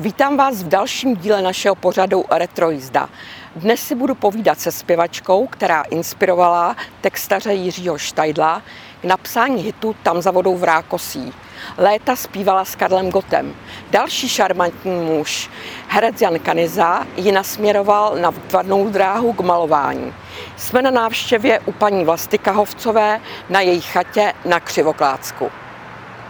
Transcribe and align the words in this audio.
Vítám 0.00 0.36
vás 0.36 0.62
v 0.62 0.68
dalším 0.68 1.16
díle 1.16 1.42
našeho 1.42 1.74
pořadu 1.74 2.24
Retrojízda. 2.30 3.08
Dnes 3.56 3.80
si 3.80 3.94
budu 3.94 4.14
povídat 4.14 4.60
se 4.60 4.72
zpěvačkou, 4.72 5.46
která 5.46 5.82
inspirovala 5.82 6.76
textaře 7.00 7.54
Jiřího 7.54 7.98
Štajdla 7.98 8.62
k 9.00 9.04
napsání 9.04 9.62
hitu 9.62 9.96
Tam 10.02 10.22
za 10.22 10.30
vodou 10.30 10.56
v 10.56 10.64
Rákosí. 10.64 11.32
Léta 11.78 12.16
zpívala 12.16 12.64
s 12.64 12.76
Karlem 12.76 13.10
Gotem. 13.10 13.54
Další 13.90 14.28
šarmantní 14.28 15.00
muž, 15.00 15.50
herec 15.88 16.20
Jan 16.20 16.38
Kaniza, 16.38 17.06
ji 17.16 17.32
nasměroval 17.32 18.16
na 18.20 18.32
tvrdnou 18.32 18.88
dráhu 18.88 19.32
k 19.32 19.40
malování. 19.40 20.14
Jsme 20.56 20.82
na 20.82 20.90
návštěvě 20.90 21.60
u 21.60 21.72
paní 21.72 22.04
Vlasty 22.04 22.38
Kahovcové 22.38 23.20
na 23.50 23.60
její 23.60 23.80
chatě 23.80 24.32
na 24.44 24.60
Křivoklácku. 24.60 25.50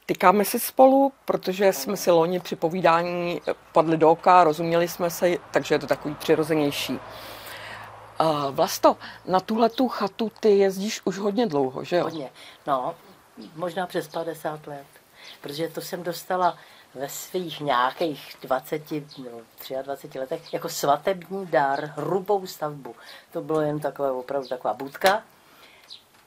Tykáme 0.08 0.44
si 0.44 0.60
spolu, 0.60 1.12
protože 1.24 1.72
jsme 1.72 1.96
si 1.96 2.10
loni 2.10 2.40
při 2.40 2.56
povídání 2.56 3.40
padli 3.72 3.96
do 3.96 4.10
oka, 4.10 4.44
rozuměli 4.44 4.88
jsme 4.88 5.10
se, 5.10 5.30
takže 5.50 5.74
je 5.74 5.78
to 5.78 5.86
takový 5.86 6.14
přirozenější. 6.14 6.98
Vlasto, 8.50 8.96
na 9.24 9.40
tuhle 9.40 9.70
tu 9.70 9.88
chatu 9.88 10.32
ty 10.40 10.58
jezdíš 10.58 11.00
už 11.04 11.18
hodně 11.18 11.46
dlouho, 11.46 11.84
že 11.84 11.96
jo? 11.96 12.04
Hodně, 12.04 12.30
no, 12.66 12.94
možná 13.56 13.86
přes 13.86 14.08
50 14.08 14.66
let, 14.66 14.86
protože 15.40 15.68
to 15.68 15.80
jsem 15.80 16.02
dostala 16.02 16.58
ve 16.94 17.08
svých 17.08 17.60
nějakých 17.60 18.36
20 18.42 18.90
nebo 19.18 19.40
23 19.82 20.18
letech 20.18 20.52
jako 20.52 20.68
svatební 20.68 21.46
dar, 21.46 21.84
hrubou 21.84 22.46
stavbu. 22.46 22.94
To 23.32 23.40
bylo 23.40 23.60
jen 23.60 23.80
takové 23.80 24.10
opravdu 24.10 24.48
taková 24.48 24.74
budka 24.74 25.22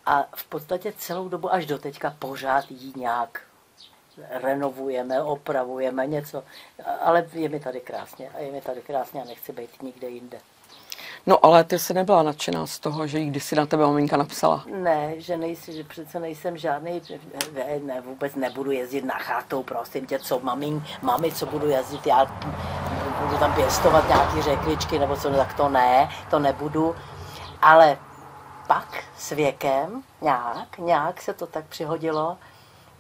a 0.06 0.24
v 0.36 0.46
podstatě 0.46 0.94
celou 0.98 1.30
dobu 1.30 1.54
až 1.54 1.66
do 1.66 1.78
teďka 1.78 2.16
pořád 2.20 2.72
jí 2.72 2.94
nějak 2.96 3.42
renovujeme, 4.30 5.24
opravujeme 5.24 6.08
něco, 6.08 6.44
ale 7.02 7.28
je 7.34 7.50
mi 7.50 7.60
tady 7.60 7.80
krásně 7.80 8.30
a 8.30 8.40
je 8.40 8.52
mi 8.52 8.62
tady 8.62 8.82
krásně 8.82 9.22
a 9.22 9.26
nechci 9.26 9.52
být 9.52 9.84
nikde 9.84 10.10
jinde. 10.10 10.38
No 11.26 11.46
ale 11.46 11.64
ty 11.64 11.80
jsi 11.80 11.94
nebyla 11.94 12.24
nadšená 12.24 12.68
z 12.68 12.80
toho, 12.80 13.08
že 13.08 13.20
jí 13.20 13.30
kdysi 13.30 13.56
na 13.56 13.66
tebe 13.66 13.86
maminka 13.86 14.18
napsala. 14.18 14.64
Ne, 14.66 15.14
že 15.18 15.38
nejsi, 15.38 15.74
že 15.74 15.84
přece 15.84 16.20
nejsem 16.20 16.58
žádný, 16.58 17.02
ne, 17.54 17.80
ne, 17.84 18.02
vůbec 18.02 18.36
nebudu 18.36 18.72
jezdit 18.72 19.06
na 19.06 19.14
chátou, 19.14 19.64
prosím 19.64 20.06
tě, 20.06 20.20
co 20.20 20.40
mamín, 20.40 20.84
mami, 21.02 21.32
co 21.32 21.46
budu 21.46 21.70
jezdit, 21.70 22.08
já 22.08 22.26
budu 23.22 23.38
tam 23.38 23.54
pěstovat 23.54 24.08
nějaký 24.08 24.42
řekličky 24.42 25.00
nebo 25.00 25.16
co, 25.16 25.30
tak 25.30 25.54
to 25.54 25.70
ne, 25.70 26.10
to 26.30 26.40
nebudu, 26.40 26.96
ale 27.62 27.98
pak 28.68 29.04
s 29.18 29.30
věkem 29.30 30.04
nějak, 30.22 30.78
nějak 30.78 31.22
se 31.22 31.34
to 31.34 31.48
tak 31.48 31.66
přihodilo, 31.66 32.38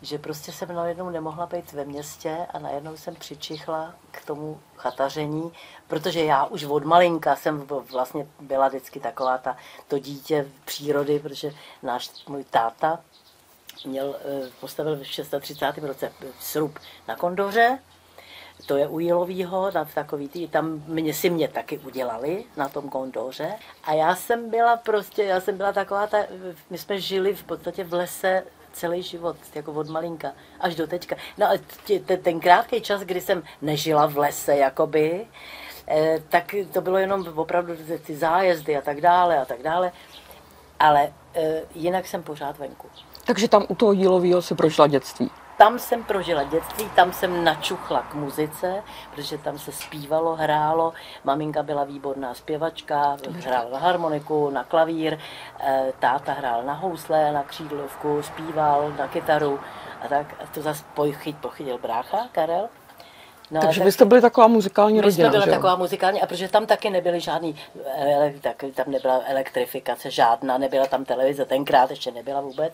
že 0.01 0.17
prostě 0.17 0.51
jsem 0.51 0.75
najednou 0.75 1.09
nemohla 1.09 1.45
být 1.45 1.71
ve 1.71 1.85
městě 1.85 2.37
a 2.53 2.59
najednou 2.59 2.97
jsem 2.97 3.15
přičichla 3.15 3.93
k 4.11 4.25
tomu 4.25 4.59
chataření, 4.75 5.53
protože 5.87 6.23
já 6.23 6.45
už 6.45 6.63
od 6.63 6.83
malinka 6.83 7.35
jsem 7.35 7.67
vlastně 7.91 8.27
byla 8.39 8.67
vždycky 8.67 8.99
taková 8.99 9.37
ta, 9.37 9.57
to 9.87 9.99
dítě 9.99 10.47
přírody, 10.65 11.19
protože 11.19 11.53
náš 11.83 12.27
můj 12.27 12.43
táta 12.43 12.99
měl, 13.85 14.15
eh, 14.25 14.49
postavil 14.59 14.95
v 14.95 15.03
630. 15.03 15.87
roce 15.87 16.13
srub 16.39 16.79
na 17.07 17.15
Kondoře, 17.15 17.79
to 18.65 18.77
je 18.77 18.87
u 18.87 18.99
Jilovýho, 18.99 19.71
na 19.71 19.85
takový 19.85 20.27
tý, 20.29 20.47
tam 20.47 20.83
mě 20.87 21.13
si 21.13 21.29
mě 21.29 21.47
taky 21.47 21.77
udělali 21.77 22.43
na 22.57 22.69
tom 22.69 22.89
kondoře. 22.89 23.53
A 23.83 23.93
já 23.93 24.15
jsem 24.15 24.49
byla 24.49 24.77
prostě, 24.77 25.23
já 25.23 25.41
jsem 25.41 25.57
byla 25.57 25.73
taková 25.73 26.07
ta, 26.07 26.17
my 26.69 26.77
jsme 26.77 26.99
žili 26.99 27.35
v 27.35 27.43
podstatě 27.43 27.83
v 27.83 27.93
lese 27.93 28.43
celý 28.73 29.03
život, 29.03 29.35
jako 29.55 29.71
od 29.71 29.89
malinka, 29.89 30.31
až 30.59 30.75
do 30.75 30.87
teďka. 30.87 31.15
No 31.37 31.45
a 31.45 31.53
ten 32.21 32.39
krátký 32.39 32.81
čas, 32.81 33.01
kdy 33.01 33.21
jsem 33.21 33.43
nežila 33.61 34.05
v 34.05 34.17
lese, 34.17 34.55
jakoby, 34.55 35.27
eh, 35.87 36.23
tak 36.29 36.55
to 36.73 36.81
bylo 36.81 36.97
jenom 36.97 37.25
opravdu 37.35 37.73
ty 38.05 38.15
zájezdy 38.15 38.77
a 38.77 38.81
tak 38.81 39.01
dále 39.01 39.41
a 39.41 39.45
tak 39.45 39.63
dále. 39.63 39.91
Ale 40.79 41.13
eh, 41.35 41.61
jinak 41.75 42.07
jsem 42.07 42.23
pořád 42.23 42.57
venku. 42.57 42.87
Takže 43.25 43.47
tam 43.47 43.65
u 43.67 43.75
toho 43.75 43.95
dílového 43.95 44.41
si 44.41 44.55
prošla 44.55 44.87
dětství 44.87 45.31
tam 45.61 45.79
jsem 45.79 46.03
prožila 46.03 46.43
dětství, 46.43 46.89
tam 46.95 47.13
jsem 47.13 47.43
načuchla 47.43 48.01
k 48.01 48.13
muzice, 48.13 48.83
protože 49.15 49.37
tam 49.37 49.59
se 49.59 49.71
zpívalo, 49.71 50.35
hrálo. 50.35 50.93
Maminka 51.23 51.63
byla 51.63 51.83
výborná 51.83 52.33
zpěvačka, 52.33 53.17
hrála 53.45 53.69
na 53.69 53.79
harmoniku, 53.79 54.49
na 54.49 54.63
klavír, 54.63 55.17
eh, 55.59 55.93
táta 55.99 56.33
hrál 56.33 56.63
na 56.63 56.73
housle, 56.73 57.31
na 57.31 57.43
křídlovku, 57.43 58.23
zpíval 58.23 58.93
na 58.97 59.07
kytaru 59.07 59.59
a 60.05 60.07
tak. 60.07 60.35
A 60.43 60.53
to 60.53 60.61
zase 60.61 60.83
pochyt, 60.93 61.37
pochytil 61.37 61.77
brácha, 61.77 62.27
Karel. 62.31 62.69
No, 63.51 63.61
Takže 63.61 63.79
tak, 63.79 63.85
vy 63.85 63.91
jste 63.91 64.05
byli 64.05 64.21
taková 64.21 64.47
muzikální 64.47 65.01
rodina, 65.01 65.27
My 65.27 65.31
jsme 65.31 65.39
byli 65.39 65.51
taková 65.51 65.75
muzikální, 65.75 66.21
a 66.21 66.25
protože 66.25 66.47
tam 66.47 66.65
taky 66.65 66.89
nebyly 66.89 67.19
žádný, 67.19 67.55
tak, 68.41 68.63
tam 68.73 68.85
nebyla 68.87 69.21
elektrifikace 69.25 70.11
žádná, 70.11 70.57
nebyla 70.57 70.85
tam 70.85 71.05
televize, 71.05 71.45
tenkrát 71.45 71.89
ještě 71.89 72.11
nebyla 72.11 72.41
vůbec. 72.41 72.73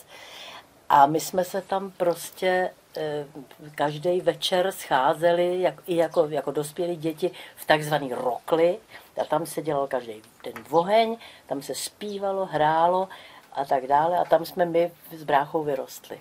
A 0.89 1.05
my 1.05 1.19
jsme 1.19 1.43
se 1.43 1.61
tam 1.61 1.91
prostě 1.91 2.47
eh, 2.47 2.76
každý 3.75 4.21
večer 4.21 4.71
scházeli 4.71 5.61
jak, 5.61 5.81
i 5.87 5.95
jako, 5.95 6.27
jako 6.29 6.51
dospělí 6.51 6.95
děti 6.95 7.31
v 7.55 7.65
takzvaný 7.65 8.13
rokly. 8.13 8.77
A 9.21 9.25
tam 9.25 9.45
se 9.45 9.61
dělal 9.61 9.87
každý 9.87 10.21
den 10.43 10.63
oheň, 10.69 11.17
tam 11.45 11.61
se 11.61 11.75
zpívalo, 11.75 12.45
hrálo 12.45 13.09
a 13.57 13.65
tak 13.65 13.87
dále. 13.87 14.17
A 14.17 14.25
tam 14.25 14.45
jsme 14.45 14.65
my 14.65 14.91
s 15.11 15.23
bráchou 15.23 15.63
vyrostli. 15.63 16.17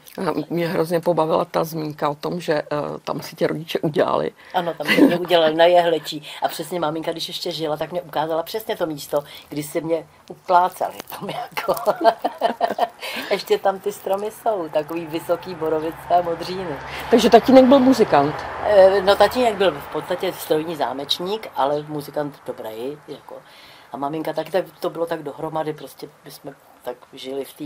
Mě 0.51 0.69
hrozně 0.69 1.01
pobavila 1.01 1.45
ta 1.45 1.65
zmínka 1.65 2.09
o 2.09 2.15
tom, 2.15 2.41
že 2.41 2.63
uh, 2.63 2.99
tam 2.99 3.21
si 3.23 3.37
tě 3.37 3.47
rodiče 3.47 3.79
udělali. 3.79 4.33
Ano, 4.55 4.75
tam 4.75 4.87
se 4.87 5.01
mě 5.01 5.19
udělali 5.19 5.55
na 5.55 5.65
jehlečí. 5.65 6.23
A 6.43 6.49
přesně 6.49 6.81
maminka, 6.81 7.13
když 7.13 7.29
ještě 7.29 7.53
žila, 7.53 7.77
tak 7.77 7.93
mě 7.93 8.03
ukázala 8.03 8.43
přesně 8.43 8.77
to 8.77 8.87
místo, 8.87 9.25
kdy 9.49 9.63
si 9.63 9.81
mě 9.81 10.07
uplácali. 10.31 10.95
Tam 11.09 11.29
jako. 11.29 11.75
ještě 13.31 13.59
tam 13.59 13.79
ty 13.79 13.93
stromy 13.93 14.31
jsou, 14.31 14.69
takový 14.69 15.07
vysoký 15.07 15.55
borovice 15.55 16.15
a 16.19 16.23
modříny. 16.23 16.77
Takže 17.11 17.31
tatínek 17.31 17.65
byl 17.65 17.79
muzikant? 17.79 18.35
Eh, 18.65 19.01
no 19.03 19.17
tatínek 19.17 19.55
byl 19.55 19.71
v 19.71 19.93
podstatě 19.93 20.33
strojní 20.33 20.77
zámečník, 20.77 21.49
ale 21.57 21.83
muzikant 21.89 22.35
dobrý. 22.47 22.99
Jako. 23.09 23.35
A 23.93 23.97
maminka 23.97 24.33
taky, 24.33 24.51
tak 24.51 24.65
to 24.81 24.91
bylo 24.91 25.07
tak 25.07 25.23
dohromady, 25.23 25.73
prostě 25.73 26.09
my 26.25 26.31
jsme 26.31 26.55
tak 26.87 26.97
žili 27.13 27.45
v 27.45 27.53
té 27.53 27.65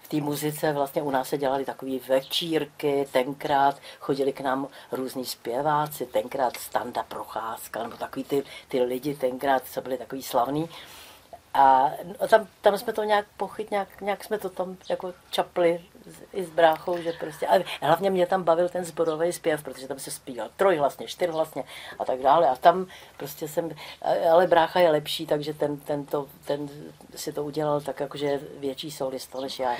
v 0.00 0.08
té 0.08 0.16
muzice 0.16 0.72
vlastně 0.72 1.02
u 1.02 1.10
nás 1.10 1.28
se 1.28 1.38
dělali 1.38 1.64
takové 1.64 1.98
večírky, 2.08 3.08
tenkrát 3.12 3.80
chodili 4.00 4.32
k 4.32 4.40
nám 4.40 4.68
různí 4.92 5.24
zpěváci, 5.24 6.06
tenkrát 6.06 6.56
Standa 6.56 7.02
Procházka, 7.02 7.82
nebo 7.82 7.96
takový 7.96 8.24
ty, 8.24 8.42
ty 8.68 8.82
lidi 8.82 9.14
tenkrát, 9.14 9.62
co 9.72 9.80
byli 9.80 9.98
takový 9.98 10.22
slavní. 10.22 10.68
A 11.54 11.90
tam, 12.28 12.46
tam 12.60 12.78
jsme 12.78 12.92
to 12.92 13.04
nějak 13.04 13.26
pochyt, 13.36 13.70
nějak, 13.70 14.00
nějak 14.00 14.24
jsme 14.24 14.38
to 14.38 14.48
tam 14.48 14.76
jako 14.88 15.12
čapli 15.30 15.80
i 16.32 16.44
s 16.44 16.50
bráchou, 16.50 17.02
že 17.02 17.12
prostě, 17.12 17.46
ale 17.46 17.64
hlavně 17.82 18.10
mě 18.10 18.26
tam 18.26 18.42
bavil 18.42 18.68
ten 18.68 18.84
zborový 18.84 19.32
zpěv, 19.32 19.62
protože 19.62 19.88
tam 19.88 19.98
se 19.98 20.10
zpíval 20.10 20.48
trojhlasně, 20.56 21.06
čtyřhlasně 21.06 21.64
a 21.98 22.04
tak 22.04 22.20
dále 22.20 22.48
a 22.48 22.56
tam 22.56 22.86
prostě 23.16 23.48
jsem, 23.48 23.70
ale 24.32 24.46
brácha 24.46 24.80
je 24.80 24.90
lepší, 24.90 25.26
takže 25.26 25.54
ten, 25.54 25.76
ten, 25.76 26.06
to, 26.06 26.26
ten 26.44 26.68
si 27.14 27.32
to 27.32 27.44
udělal 27.44 27.80
tak 27.80 28.00
jakože 28.00 28.40
větší 28.58 28.90
solista 28.90 29.40
než 29.40 29.58
já. 29.58 29.72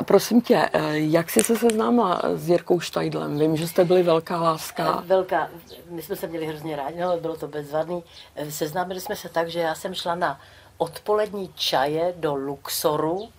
A 0.00 0.04
prosím 0.04 0.40
tě, 0.40 0.68
eh, 0.72 0.98
jak 0.98 1.30
jsi 1.30 1.40
se 1.44 1.56
seznámila 1.56 2.22
s 2.34 2.48
Jirkou 2.48 2.80
Štajdlem? 2.80 3.38
Vím, 3.38 3.56
že 3.56 3.68
jste 3.68 3.84
byli 3.84 4.02
velká 4.02 4.40
láska. 4.40 4.98
Eh, 5.02 5.06
velká, 5.06 5.50
my 5.88 6.02
jsme 6.02 6.16
se 6.16 6.26
měli 6.26 6.46
hrozně 6.46 6.76
rádi, 6.76 7.00
no, 7.00 7.16
bylo 7.16 7.36
to 7.36 7.48
bezvadný. 7.48 8.04
Eh, 8.36 8.50
seznámili 8.50 9.00
jsme 9.00 9.16
se 9.16 9.28
tak, 9.28 9.48
že 9.48 9.60
já 9.60 9.74
jsem 9.74 9.94
šla 9.94 10.14
na 10.14 10.40
odpolední 10.82 11.52
čaje 11.54 12.14
do 12.16 12.34
Luxoru, 12.34 13.32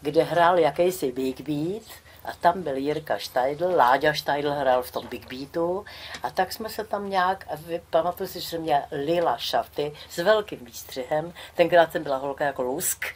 kde 0.00 0.22
hrál 0.22 0.58
jakýsi 0.58 1.12
Big 1.12 1.40
Beat 1.40 1.82
a 2.24 2.32
tam 2.40 2.62
byl 2.62 2.76
Jirka 2.76 3.18
Štajdl, 3.18 3.76
Láďa 3.76 4.12
Štajdl 4.12 4.50
hrál 4.50 4.82
v 4.82 4.92
tom 4.92 5.06
Big 5.06 5.28
Beatu 5.28 5.84
a 6.22 6.30
tak 6.30 6.52
jsme 6.52 6.68
se 6.68 6.84
tam 6.84 7.10
nějak, 7.10 7.48
pamatuju 7.90 8.28
si, 8.28 8.40
že 8.40 8.48
jsem 8.48 8.60
měla 8.60 8.82
lila 8.92 9.36
šaty 9.38 9.92
s 10.10 10.18
velkým 10.18 10.64
výstřihem, 10.64 11.32
tenkrát 11.54 11.92
jsem 11.92 12.02
byla 12.02 12.16
holka 12.16 12.44
jako 12.44 12.62
lusk, 12.62 13.06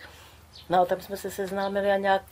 no 0.68 0.80
a 0.80 0.84
tam 0.84 1.00
jsme 1.00 1.16
se 1.16 1.30
seznámili 1.30 1.92
a 1.92 1.96
nějak, 1.96 2.22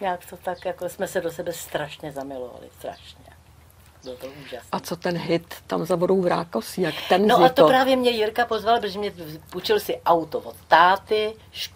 nějak 0.00 0.26
to 0.30 0.36
tak, 0.36 0.64
jako 0.64 0.88
jsme 0.88 1.08
se 1.08 1.20
do 1.20 1.32
sebe 1.32 1.52
strašně 1.52 2.12
zamilovali, 2.12 2.70
strašně. 2.78 3.25
To. 4.14 4.26
A 4.72 4.80
co 4.80 4.96
ten 4.96 5.16
hit 5.18 5.54
tam 5.66 5.84
za 5.84 5.96
vodou 5.96 6.20
v 6.20 6.26
Rákosí, 6.26 6.82
jak 6.82 6.94
ten 7.08 7.26
No 7.26 7.44
a 7.44 7.48
to 7.48 7.66
právě 7.66 7.96
mě 7.96 8.10
Jirka 8.10 8.46
pozval, 8.46 8.80
protože 8.80 8.98
mě 8.98 9.12
půjčil 9.50 9.80
si 9.80 10.00
auto 10.06 10.38
od 10.38 10.56
táty, 10.68 11.34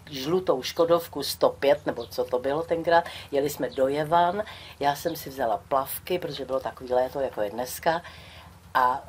žlutou 0.09 0.63
Škodovku 0.63 1.23
105, 1.23 1.85
nebo 1.85 2.05
co 2.05 2.23
to 2.23 2.39
bylo 2.39 2.63
tenkrát. 2.63 3.03
Jeli 3.31 3.49
jsme 3.49 3.69
do 3.69 3.87
Jevan, 3.87 4.43
já 4.79 4.95
jsem 4.95 5.15
si 5.15 5.29
vzala 5.29 5.61
plavky, 5.67 6.19
protože 6.19 6.45
bylo 6.45 6.59
takový 6.59 6.93
léto, 6.93 7.19
jako 7.19 7.41
je 7.41 7.49
dneska. 7.49 8.01
A 8.73 9.03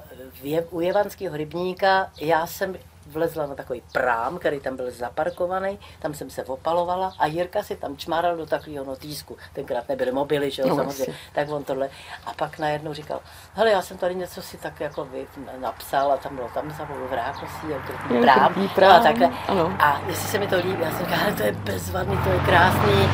u 0.70 0.80
Jevanského 0.80 1.36
rybníka 1.36 2.12
já 2.20 2.46
jsem 2.46 2.76
vlezla 3.06 3.46
na 3.46 3.54
takový 3.54 3.82
prám, 3.92 4.38
který 4.38 4.60
tam 4.60 4.76
byl 4.76 4.90
zaparkovaný, 4.90 5.78
tam 5.98 6.14
jsem 6.14 6.30
se 6.30 6.44
opalovala 6.44 7.12
a 7.18 7.26
Jirka 7.26 7.62
si 7.62 7.76
tam 7.76 7.96
čmáral 7.96 8.36
do 8.36 8.46
takového 8.46 8.84
notýsku. 8.84 9.36
Tenkrát 9.52 9.88
nebyly 9.88 10.12
mobily, 10.12 10.50
že 10.50 10.62
jo, 10.62 10.68
No, 10.68 10.76
samozřejmě. 10.76 11.02
asi. 11.12 11.14
Tak 11.32 11.48
on 11.50 11.64
tohle. 11.64 11.88
A 12.26 12.32
pak 12.34 12.58
najednou 12.58 12.92
říkal, 12.94 13.20
hele, 13.54 13.70
já 13.70 13.82
jsem 13.82 13.98
tady 13.98 14.14
něco 14.14 14.42
si 14.42 14.56
tak 14.56 14.80
jako 14.80 15.04
vy, 15.04 15.26
napsal 15.60 16.12
a 16.12 16.16
tam 16.16 16.36
bylo 16.36 16.48
tam 16.54 16.70
za 16.70 16.84
v 16.84 17.12
rákosí, 17.12 17.66
Jo, 17.68 17.76
trpný 17.86 18.20
prám. 18.20 18.52
No, 18.56 18.68
prám, 18.68 18.96
a 18.96 19.00
takhle. 19.00 19.30
ano. 19.48 19.76
A 19.78 20.00
jestli 20.06 20.28
se 20.28 20.38
mi 20.38 20.46
to 20.48 20.56
líbí, 20.56 20.82
já 20.82 20.90
jsem 20.90 20.98
říkal, 20.98 21.18
hele, 21.18 21.32
to 21.36 21.42
je 21.42 21.52
bezvadný, 21.52 22.18
to 22.24 22.28
je 22.30 22.38
krásný. 22.38 23.08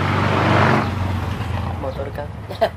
Motorka. 1.80 2.22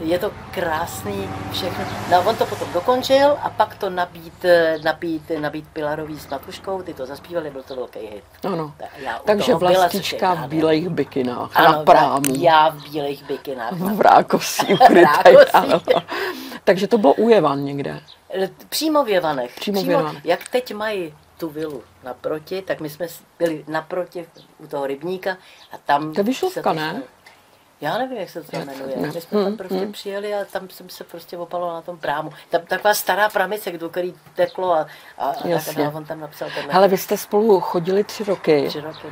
je 0.00 0.18
to 0.18 0.30
krásný 0.50 1.28
všechno. 1.52 1.84
No 2.10 2.16
a 2.16 2.20
on 2.20 2.36
to 2.36 2.46
potom 2.46 2.72
dokončil 2.72 3.36
a 3.42 3.50
pak 3.50 3.74
to 3.74 3.90
nabít, 3.90 4.44
eh, 4.44 4.78
nabít, 4.84 5.30
nabít 5.38 5.68
Pilarový 5.72 6.18
s 6.20 6.28
Matuškou, 6.28 6.82
ty 6.82 6.94
to 6.94 7.06
zaspívali, 7.06 7.50
byl 7.50 7.62
to 7.62 7.76
velký 7.76 7.98
hit. 7.98 8.24
Ano. 8.44 8.74
Tak 8.78 8.88
já 8.98 9.18
Takže 9.24 9.54
byla, 9.54 9.70
vlastička 9.70 10.34
v 10.34 10.48
bílých 10.48 10.88
bikinách 10.88 11.50
Ano, 11.54 11.72
na 11.72 11.84
prámu. 11.84 12.34
Já 12.38 12.68
v 12.68 12.90
bílých 12.90 13.24
bikinách. 13.24 13.72
V 13.72 14.00
rákosí 14.00 14.74
ukrytej, 14.74 15.04
rákosí. 15.34 15.50
ano. 15.52 15.80
Takže 16.64 16.88
to 16.88 16.98
bylo 16.98 17.14
u 17.14 17.28
Jevan 17.28 17.64
někde. 17.64 18.00
Eh, 18.30 18.50
Přímo 18.68 19.04
v 19.04 19.08
Jevanech. 19.08 19.54
Přímo 19.54 19.82
v 19.82 19.88
Jevanech. 19.88 20.24
Jak 20.24 20.48
teď 20.48 20.74
mají 20.74 21.14
tu 21.38 21.48
vilu 21.48 21.82
naproti, 22.04 22.62
tak 22.62 22.80
my 22.80 22.90
jsme 22.90 23.06
byli 23.38 23.64
naproti 23.68 24.26
u 24.58 24.66
toho 24.66 24.86
rybníka 24.86 25.36
a 25.72 25.78
tam... 25.86 26.12
To 26.12 26.20
je 26.20 26.62
to 26.62 26.72
ne? 26.72 27.02
Já 27.80 27.98
nevím, 27.98 28.18
jak 28.18 28.30
se 28.30 28.42
to 28.42 28.50
tam 28.50 28.66
jmenuje. 28.66 28.96
My 28.96 29.12
jsme 29.12 29.30
tam 29.30 29.44
Hmm, 29.44 29.56
prostě 29.56 29.78
hmm. 29.78 29.92
přijeli 29.92 30.34
a 30.34 30.44
tam 30.44 30.70
jsem 30.70 30.88
se 30.88 31.04
prostě 31.04 31.38
opalovala 31.38 31.74
na 31.74 31.82
tom 31.82 31.98
prámu. 31.98 32.32
Tam 32.50 32.66
taková 32.66 32.94
stará 32.94 33.28
pramice, 33.28 33.70
do 33.70 33.88
který 33.88 34.14
teklo 34.34 34.72
a, 34.72 34.86
a, 35.18 35.28
a, 35.28 35.32
tak, 35.66 35.78
a 35.78 35.90
on 35.94 36.04
tam 36.04 36.20
napsal 36.20 36.48
tenhle. 36.54 36.74
Hele, 36.74 36.88
vy 36.88 36.98
jste 36.98 37.16
spolu 37.16 37.60
chodili 37.60 38.04
tři 38.04 38.24
roky. 38.24 38.68
Tři 38.68 38.80
roky, 38.80 39.06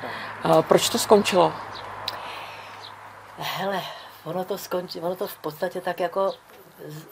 no. 0.44 0.58
A 0.58 0.62
Proč 0.62 0.88
to 0.88 0.98
skončilo? 0.98 1.52
Hele, 3.38 3.82
ono 4.24 4.44
to 4.44 4.58
skončilo, 4.58 5.06
ono 5.06 5.16
to 5.16 5.26
v 5.26 5.36
podstatě 5.36 5.80
tak 5.80 6.00
jako 6.00 6.32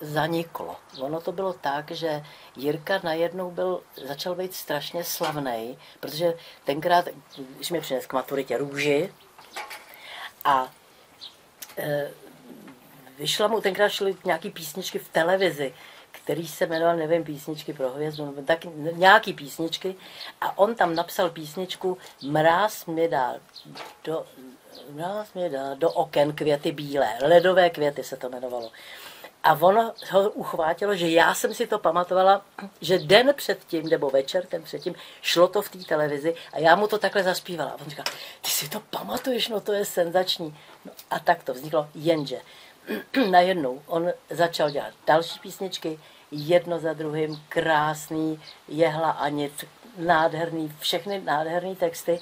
zaniklo. 0.01 0.77
Ono 1.01 1.21
to 1.21 1.33
bylo 1.33 1.53
tak, 1.53 1.91
že 1.91 2.25
Jirka 2.57 3.01
najednou 3.03 3.51
byl, 3.51 3.81
začal 4.07 4.35
být 4.35 4.55
strašně 4.55 5.05
slavný, 5.05 5.79
protože 6.01 6.35
tenkrát, 6.65 7.05
když 7.57 7.71
mi 7.71 7.81
přines 7.81 8.07
k 8.07 8.13
maturitě 8.13 8.59
růži 8.59 9.13
a 10.45 10.69
vyšla 13.19 13.49
mu, 13.49 13.61
tenkrát 13.61 13.89
šly 13.89 14.17
nějaký 14.25 14.51
písničky 14.51 14.99
v 14.99 15.09
televizi, 15.09 15.75
který 16.11 16.49
se 16.49 16.67
jmenoval, 16.67 16.97
nevím, 16.97 17.25
písničky 17.25 17.73
pro 17.73 17.91
hvězdu, 17.91 18.27
nebo 18.27 18.43
taky 18.43 18.69
nějaký 18.93 19.33
písničky 19.33 19.95
a 20.41 20.59
on 20.59 20.75
tam 20.75 20.95
napsal 20.95 21.31
písničku 21.31 21.99
Mráz 22.23 22.87
mě 22.87 23.09
dá 23.09 23.35
do, 24.05 24.27
mráz 24.91 25.35
mě 25.35 25.49
dá 25.49 25.75
do 25.75 25.91
oken 25.91 26.33
květy 26.33 26.73
bílé, 26.73 27.19
ledové 27.23 27.71
květy 27.71 28.05
se 28.05 28.17
to 28.17 28.27
jmenovalo. 28.27 28.71
A 29.43 29.53
ono 29.61 29.95
ho 30.11 30.31
uchvátilo, 30.31 30.97
že 30.97 31.09
já 31.09 31.35
jsem 31.35 31.55
si 31.55 31.67
to 31.67 31.79
pamatovala, 31.79 32.43
že 32.81 32.99
den 32.99 33.35
předtím, 33.37 33.89
nebo 33.89 34.11
večer 34.11 34.47
ten 34.47 34.63
předtím, 34.63 34.95
šlo 35.23 35.49
to 35.49 35.63
v 35.63 35.69
té 35.69 35.79
televizi 35.79 36.35
a 36.53 36.59
já 36.59 36.77
mu 36.77 36.87
to 36.87 36.99
takhle 36.99 37.23
zaspívala. 37.23 37.71
A 37.71 37.75
on 37.81 37.91
říkal, 37.91 38.05
ty 38.41 38.51
si 38.51 38.69
to 38.69 38.81
pamatuješ, 38.81 39.49
no 39.49 39.61
to 39.61 39.73
je 39.73 39.85
senzační. 39.85 40.59
No 40.85 40.93
a 41.11 41.19
tak 41.19 41.43
to 41.43 41.55
vzniklo, 41.55 41.89
jenže 41.95 42.41
najednou 43.31 43.83
on 43.87 44.11
začal 44.31 44.71
dělat 44.71 44.95
další 45.07 45.39
písničky, 45.39 45.99
jedno 46.31 46.79
za 46.79 46.93
druhým, 46.93 47.43
krásný, 47.49 48.41
jehla 48.69 49.11
a 49.11 49.29
nic, 49.29 49.65
nádherný, 49.97 50.73
všechny 50.79 51.21
nádherný 51.21 51.77
texty. 51.77 52.21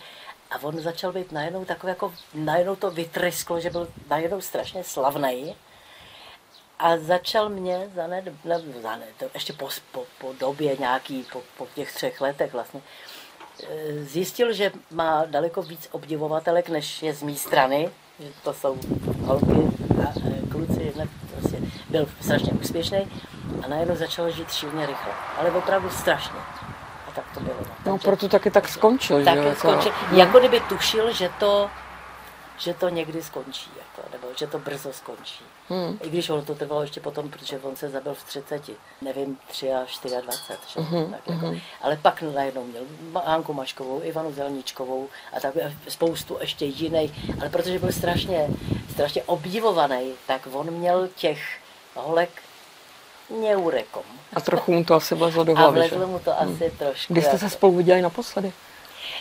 A 0.50 0.62
on 0.62 0.80
začal 0.80 1.12
být 1.12 1.32
najednou 1.32 1.64
takový, 1.64 1.90
jako 1.90 2.14
najednou 2.34 2.76
to 2.76 2.90
vytrysklo, 2.90 3.60
že 3.60 3.70
byl 3.70 3.88
najednou 4.08 4.40
strašně 4.40 4.84
slavný. 4.84 5.56
A 6.82 6.96
začal 6.98 7.48
mě 7.48 7.90
za 7.94 8.06
ne, 8.06 8.22
ne, 8.44 8.60
za 8.82 8.96
ne 8.96 9.04
to 9.18 9.24
ještě 9.34 9.52
po, 9.52 9.68
po, 9.92 10.04
po 10.18 10.32
době 10.40 10.76
nějaký, 10.76 11.26
po, 11.32 11.42
po 11.58 11.66
těch 11.74 11.92
třech 11.92 12.20
letech 12.20 12.52
vlastně, 12.52 12.80
eh, 13.62 14.04
zjistil, 14.04 14.52
že 14.52 14.72
má 14.90 15.24
daleko 15.26 15.62
víc 15.62 15.88
obdivovatelek, 15.92 16.68
než 16.68 17.02
je 17.02 17.14
z 17.14 17.22
mé 17.22 17.34
strany, 17.34 17.90
že 18.20 18.28
to 18.42 18.54
jsou 18.54 18.78
holky 19.24 19.52
a 20.06 20.12
eh, 20.26 20.50
kluci, 20.52 20.82
jednak 20.82 21.08
prostě 21.32 21.56
byl 21.90 22.06
strašně 22.20 22.52
úspěšný 22.52 22.98
a 23.64 23.68
najednou 23.68 23.96
začal 23.96 24.30
žít 24.30 24.52
šíleně 24.52 24.86
rychle, 24.86 25.12
ale 25.38 25.50
opravdu 25.50 25.90
strašně. 25.90 26.38
A 27.08 27.10
tak 27.14 27.24
to 27.34 27.40
bylo. 27.40 27.56
No, 27.86 27.92
Takže- 27.92 28.04
proto 28.08 28.28
taky 28.28 28.50
tak 28.50 28.68
skončil, 28.68 29.18
že 29.18 29.24
tak 29.24 29.34
to 29.34 29.40
Jako, 29.42 29.58
skončil. 29.60 29.92
Jako 30.12 30.38
kdyby 30.38 30.60
tušil, 30.60 31.12
že 31.12 31.30
to, 31.38 31.70
že 32.60 32.74
to 32.74 32.88
někdy 32.88 33.22
skončí, 33.22 33.70
jako, 33.78 34.08
nebo 34.12 34.26
že 34.38 34.46
to 34.46 34.58
brzo 34.58 34.92
skončí. 34.92 35.44
Hmm. 35.68 35.98
I 36.02 36.08
když 36.08 36.30
ono 36.30 36.42
to 36.42 36.54
trvalo 36.54 36.82
ještě 36.82 37.00
potom, 37.00 37.30
protože 37.30 37.58
on 37.58 37.76
se 37.76 37.88
zabil 37.88 38.14
v 38.14 38.24
30, 38.24 38.70
nevím, 39.02 39.38
3 39.48 39.72
a 39.72 39.78
24, 40.20 40.58
že? 40.74 40.80
Mhm, 40.80 41.10
tak 41.12 41.20
jako. 41.34 41.54
Ale 41.82 41.96
pak 41.96 42.22
najednou 42.22 42.64
měl 42.64 42.82
Hanku 43.24 43.52
Maškovou, 43.52 44.00
Ivanu 44.02 44.32
Zelničkovou 44.32 45.08
a 45.36 45.40
tak 45.40 45.56
a 45.56 45.72
spoustu 45.88 46.36
ještě 46.40 46.64
jiných. 46.64 47.12
Ale 47.40 47.50
protože 47.50 47.78
byl 47.78 47.92
strašně, 47.92 48.48
strašně 48.92 49.22
obdivovaný, 49.22 50.12
tak 50.26 50.48
on 50.52 50.70
měl 50.70 51.08
těch 51.16 51.58
holek 51.94 52.30
neurekom. 53.40 54.02
A 54.34 54.40
trochu 54.40 54.72
mu 54.72 54.84
to 54.84 54.94
asi 54.94 55.14
vlezlo 55.14 55.44
do 55.44 55.56
A 55.56 55.60
hlavy, 55.60 55.80
že? 55.82 55.88
vlezlo 55.88 56.06
mu 56.06 56.18
to 56.18 56.40
asi 56.40 56.72
trošku. 56.78 57.12
Kdy 57.12 57.22
jste 57.22 57.28
jako- 57.30 57.38
se 57.38 57.50
spolu 57.50 57.76
viděli 57.76 58.02
naposledy? 58.02 58.52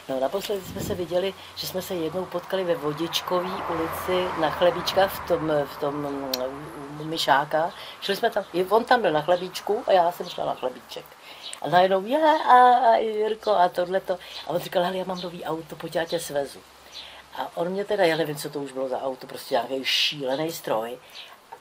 No 0.09 0.19
naposledy 0.19 0.61
jsme 0.61 0.81
se 0.81 0.95
viděli, 0.95 1.33
že 1.55 1.67
jsme 1.67 1.81
se 1.81 1.95
jednou 1.95 2.25
potkali 2.25 2.63
ve 2.63 2.75
Vodičkové 2.75 3.49
ulici 3.69 4.27
na 4.39 4.49
Chlebíčka 4.49 5.07
v 5.07 5.27
tom, 5.27 5.51
v 5.65 5.77
tom 5.79 6.29
Myšáka. 7.03 7.73
Šli 8.01 8.15
jsme 8.15 8.29
tam, 8.29 8.43
on 8.69 8.85
tam 8.85 9.01
byl 9.01 9.11
na 9.11 9.21
Chlebíčku 9.21 9.83
a 9.87 9.91
já 9.91 10.11
jsem 10.11 10.29
šla 10.29 10.45
na 10.45 10.55
Chlebíček. 10.55 11.05
A 11.61 11.69
najednou, 11.69 12.05
je, 12.05 12.19
a, 12.47 12.77
a 12.91 12.95
Jirko, 12.95 13.51
a 13.51 13.69
tohleto. 13.69 14.13
A 14.47 14.49
on 14.49 14.59
říkal, 14.59 14.83
já 14.83 15.03
mám 15.03 15.21
nový 15.21 15.45
auto, 15.45 15.75
pojď 15.75 15.95
já 15.95 16.05
tě 16.05 16.19
svezu. 16.19 16.59
A 17.37 17.51
on 17.55 17.69
mě 17.69 17.85
teda, 17.85 18.05
já 18.05 18.17
nevím, 18.17 18.35
co 18.35 18.49
to 18.49 18.59
už 18.59 18.71
bylo 18.71 18.89
za 18.89 19.01
auto, 19.01 19.27
prostě 19.27 19.53
nějaký 19.55 19.85
šílený 19.85 20.51
stroj. 20.51 20.97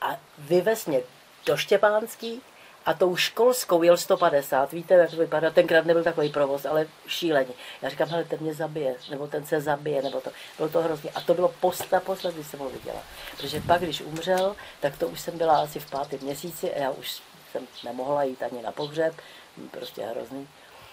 A 0.01 0.17
vyvez 0.39 0.87
mě 0.87 1.01
do 1.47 1.57
Štěpánský 1.57 2.43
a 2.88 2.94
tou 2.94 3.17
školskou 3.17 3.82
jel 3.82 3.96
150. 3.96 4.73
Víte, 4.73 4.94
jak 4.94 5.11
to 5.11 5.17
vypadá? 5.17 5.50
Tenkrát 5.50 5.85
nebyl 5.87 6.05
takový 6.05 6.29
provoz, 6.29 6.67
ale 6.67 6.87
šíleně. 7.06 7.52
Já 7.82 7.88
říkám, 7.88 8.08
hele, 8.08 8.25
ten 8.25 8.38
mě 8.40 8.55
zabije, 8.55 8.94
nebo 9.11 9.26
ten 9.26 9.46
se 9.46 9.61
zabije, 9.61 10.02
nebo 10.02 10.20
to. 10.20 10.31
Bylo 10.56 10.69
to 10.69 10.82
hrozně. 10.82 11.11
A 11.11 11.20
to 11.20 11.35
bylo 11.35 11.55
post 11.61 11.93
naposled, 11.93 12.35
když 12.35 12.46
jsem 12.46 12.61
ho 12.61 12.70
viděla. 12.70 13.00
Protože 13.37 13.61
pak, 13.61 13.82
když 13.82 14.00
umřel, 14.00 14.56
tak 14.81 14.99
to 14.99 15.08
už 15.08 15.20
jsem 15.20 15.38
byla 15.38 15.58
asi 15.58 15.81
v 15.81 15.90
pátém 15.90 16.19
měsíci 16.23 16.75
a 16.75 16.79
já 16.79 16.90
už 16.90 17.23
jsem 17.52 17.62
nemohla 17.85 18.23
jít 18.23 18.43
ani 18.43 18.62
na 18.62 18.73
pohřeb. 18.73 19.14
Prostě 19.70 20.02
hrozný 20.02 20.49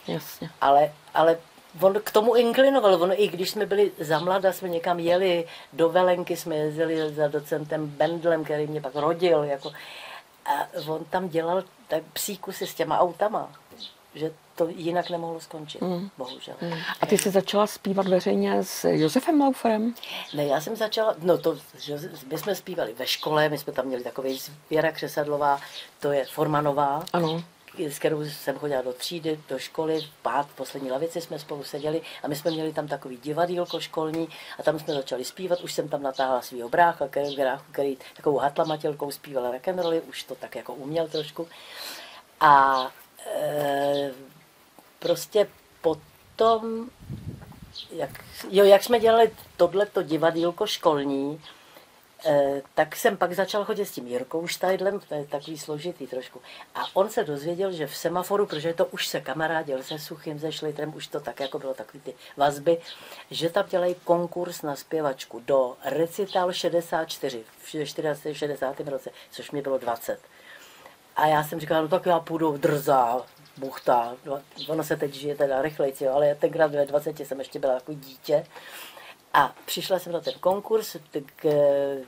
Jasně. 0.07 0.49
ale, 0.61 0.93
ale 1.13 1.37
on 1.81 1.99
k 2.03 2.11
tomu 2.11 2.35
inklinoval. 2.35 3.03
On, 3.03 3.11
I 3.15 3.27
když 3.27 3.49
jsme 3.49 3.65
byli 3.65 3.91
za 3.99 4.19
mlada, 4.19 4.53
jsme 4.53 4.69
někam 4.69 4.99
jeli, 4.99 5.47
do 5.73 5.89
Velenky 5.89 6.37
jsme 6.37 6.55
jezdili 6.55 7.13
za 7.13 7.27
docentem 7.27 7.87
Bendlem, 7.87 8.43
který 8.43 8.67
mě 8.67 8.81
pak 8.81 8.95
rodil. 8.95 9.43
Jako, 9.43 9.71
a 10.45 10.67
on 10.87 11.05
tam 11.05 11.29
dělal 11.29 11.63
tak 11.87 12.03
psíkusy 12.13 12.67
s 12.67 12.75
těma 12.75 12.99
autama, 12.99 13.51
že 14.15 14.31
to 14.55 14.67
jinak 14.67 15.09
nemohlo 15.09 15.39
skončit, 15.39 15.81
mm. 15.81 16.09
bohužel. 16.17 16.55
Mm. 16.61 16.73
A 17.01 17.05
ty 17.05 17.17
jsi 17.17 17.29
začala 17.29 17.67
zpívat 17.67 18.07
veřejně 18.07 18.63
s 18.63 18.89
Josefem 18.89 19.41
Lauferem? 19.41 19.93
Ne, 20.33 20.45
já 20.45 20.61
jsem 20.61 20.75
začala, 20.75 21.15
no 21.17 21.37
to, 21.37 21.57
my 22.31 22.37
jsme 22.37 22.55
zpívali 22.55 22.93
ve 22.93 23.07
škole, 23.07 23.49
my 23.49 23.57
jsme 23.57 23.73
tam 23.73 23.85
měli 23.85 24.03
takový 24.03 24.39
Věra 24.69 24.91
Křesadlová, 24.91 25.59
to 25.99 26.11
je 26.11 26.25
Formanová, 26.25 27.03
Ano. 27.13 27.43
S 27.79 27.99
kterou 27.99 28.25
jsem 28.25 28.57
chodila 28.57 28.81
do 28.81 28.93
třídy, 28.93 29.39
do 29.49 29.59
školy, 29.59 30.01
v 30.01 30.21
pát, 30.21 30.47
v 30.47 30.55
poslední 30.55 30.91
lavici 30.91 31.21
jsme 31.21 31.39
spolu 31.39 31.63
seděli 31.63 32.01
a 32.23 32.27
my 32.27 32.35
jsme 32.35 32.51
měli 32.51 32.73
tam 32.73 32.87
takový 32.87 33.17
divadýlko 33.17 33.79
školní 33.79 34.27
a 34.59 34.63
tam 34.63 34.79
jsme 34.79 34.93
začali 34.93 35.25
zpívat, 35.25 35.61
už 35.61 35.73
jsem 35.73 35.89
tam 35.89 36.03
natáhla 36.03 36.41
svého 36.41 36.69
brácha, 36.69 37.07
který, 37.07 37.37
který 37.71 37.97
takovou 38.15 38.37
hatlamatělkou 38.37 39.11
zpíval 39.11 39.51
rock'n'rolly, 39.51 40.01
už 40.01 40.23
to 40.23 40.35
tak 40.35 40.55
jako 40.55 40.73
uměl 40.73 41.07
trošku. 41.07 41.47
A 42.39 42.85
e, 43.25 44.11
prostě 44.99 45.47
potom, 45.81 46.89
jak, 47.91 48.23
jo, 48.49 48.65
jak 48.65 48.83
jsme 48.83 48.99
dělali 48.99 49.31
tohleto 49.57 50.03
divadýlko 50.03 50.67
školní, 50.67 51.41
tak 52.73 52.95
jsem 52.95 53.17
pak 53.17 53.33
začal 53.33 53.65
chodit 53.65 53.85
s 53.85 53.91
tím 53.91 54.07
Jirkou 54.07 54.47
Štajdlem, 54.47 54.99
to 54.99 55.15
je 55.15 55.25
takový 55.25 55.57
složitý 55.57 56.07
trošku. 56.07 56.41
A 56.75 56.83
on 56.93 57.09
se 57.09 57.23
dozvěděl, 57.23 57.71
že 57.71 57.87
v 57.87 57.97
semaforu, 57.97 58.45
protože 58.45 58.73
to 58.73 58.85
už 58.85 59.07
se 59.07 59.21
kamarádil 59.21 59.83
se 59.83 59.99
Suchým, 59.99 60.39
se 60.39 60.51
Šlitrem, 60.51 60.95
už 60.95 61.07
to 61.07 61.19
tak 61.19 61.39
jako 61.39 61.59
bylo 61.59 61.73
takový 61.73 61.99
ty 61.99 62.13
vazby, 62.37 62.77
že 63.31 63.49
tam 63.49 63.65
dělají 63.69 63.95
konkurs 64.03 64.61
na 64.61 64.75
zpěvačku 64.75 65.39
do 65.45 65.77
recital 65.85 66.53
64 66.53 67.43
v 67.57 67.85
40, 67.85 68.33
60. 68.33 68.79
roce, 68.79 69.09
což 69.31 69.51
mi 69.51 69.61
bylo 69.61 69.77
20. 69.77 70.19
A 71.15 71.27
já 71.27 71.43
jsem 71.43 71.59
říkala, 71.59 71.81
no 71.81 71.87
tak 71.87 72.05
já 72.05 72.19
půjdu 72.19 72.57
drzá, 72.57 73.21
buchta. 73.57 74.15
Ono 74.67 74.83
se 74.83 74.97
teď 74.97 75.13
žije 75.13 75.35
teda 75.35 75.61
rychlejci, 75.61 76.07
ale 76.07 76.35
tenkrát 76.35 76.71
ve 76.71 76.85
20 76.85 77.19
jsem 77.19 77.39
ještě 77.39 77.59
byla 77.59 77.73
jako 77.73 77.93
dítě. 77.93 78.45
A 79.35 79.55
přišla 79.65 79.99
jsem 79.99 80.13
na 80.13 80.19
ten 80.19 80.33
konkurs 80.39 80.95
k 81.35 81.45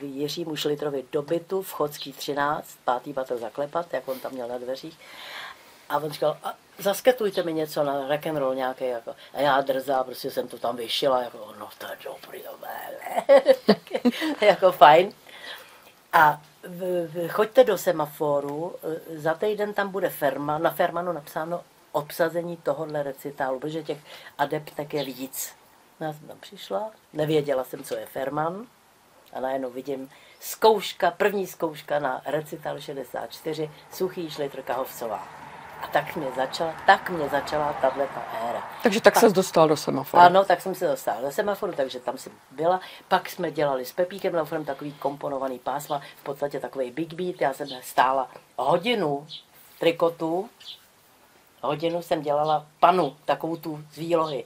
Jiřímu 0.02 0.56
Šlitrovi 0.56 1.04
do 1.12 1.22
bytu 1.22 1.62
v 1.62 1.72
Chodský 1.72 2.12
13, 2.12 2.68
pátý 2.84 3.12
patro 3.12 3.38
zaklepat, 3.38 3.94
jak 3.94 4.08
on 4.08 4.20
tam 4.20 4.32
měl 4.32 4.48
na 4.48 4.58
dveřích. 4.58 4.98
A 5.88 5.96
on 5.96 6.10
říkal, 6.10 6.38
a 6.44 6.54
zasketujte 6.78 7.42
mi 7.42 7.52
něco 7.52 7.84
na 7.84 8.08
rock 8.08 8.26
and 8.26 8.36
roll 8.36 8.54
nějaký, 8.54 8.84
jako. 8.84 9.14
A 9.34 9.40
já 9.40 9.60
drzá, 9.60 10.04
prostě 10.04 10.30
jsem 10.30 10.48
to 10.48 10.58
tam 10.58 10.76
vyšila, 10.76 11.22
jako, 11.22 11.54
no 11.58 11.68
to 11.78 11.86
je 11.86 11.96
dobrý, 12.04 12.42
jako 14.46 14.72
fajn. 14.72 15.12
A 16.12 16.42
choďte 17.28 17.64
do 17.64 17.78
semaforu, 17.78 18.74
za 19.16 19.34
týden 19.34 19.74
tam 19.74 19.88
bude 19.88 20.10
ferma, 20.10 20.58
na 20.58 20.70
Fermanu 20.70 21.12
napsáno 21.12 21.64
obsazení 21.92 22.56
tohohle 22.56 23.02
recitálu, 23.02 23.60
protože 23.60 23.82
těch 23.82 23.98
adeptek 24.38 24.94
je 24.94 25.04
víc. 25.04 25.58
Já 26.00 26.12
jsem 26.12 26.28
tam 26.28 26.38
přišla, 26.40 26.90
nevěděla 27.12 27.64
jsem, 27.64 27.84
co 27.84 27.96
je 27.96 28.06
Ferman 28.06 28.66
a 29.32 29.40
najednou 29.40 29.70
vidím 29.70 30.10
zkouška, 30.40 31.10
první 31.10 31.46
zkouška 31.46 31.98
na 31.98 32.22
recital 32.26 32.80
64, 32.80 33.70
Suchý 33.92 34.30
Šlitr 34.30 34.62
Kahovcová. 34.62 35.28
A 35.82 35.86
tak 35.86 36.16
mě 36.16 36.26
začala, 36.36 36.74
tak 36.86 37.10
mě 37.10 37.28
začala 37.28 37.72
tahle 37.72 38.08
éra. 38.48 38.70
Takže 38.82 39.00
tak 39.00 39.16
se 39.16 39.28
dostal 39.28 39.68
do 39.68 39.76
semaforu. 39.76 40.22
Ano, 40.22 40.44
tak 40.44 40.60
jsem 40.60 40.74
se 40.74 40.86
dostala 40.86 41.20
do 41.20 41.30
semaforu, 41.30 41.72
takže 41.72 42.00
tam 42.00 42.18
jsem 42.18 42.32
byla. 42.50 42.80
Pak 43.08 43.30
jsme 43.30 43.50
dělali 43.50 43.84
s 43.84 43.92
Pepíkem 43.92 44.34
Laufrem 44.34 44.64
takový 44.64 44.92
komponovaný 44.92 45.58
pásma, 45.58 46.00
v 46.20 46.22
podstatě 46.22 46.60
takový 46.60 46.90
big 46.90 47.14
beat. 47.14 47.40
Já 47.40 47.52
jsem 47.52 47.68
stála 47.82 48.30
hodinu 48.56 49.26
trikotu, 49.78 50.50
hodinu 51.60 52.02
jsem 52.02 52.22
dělala 52.22 52.66
panu, 52.80 53.16
takovou 53.24 53.56
tu 53.56 53.84
z 53.92 53.96
výlohy 53.96 54.44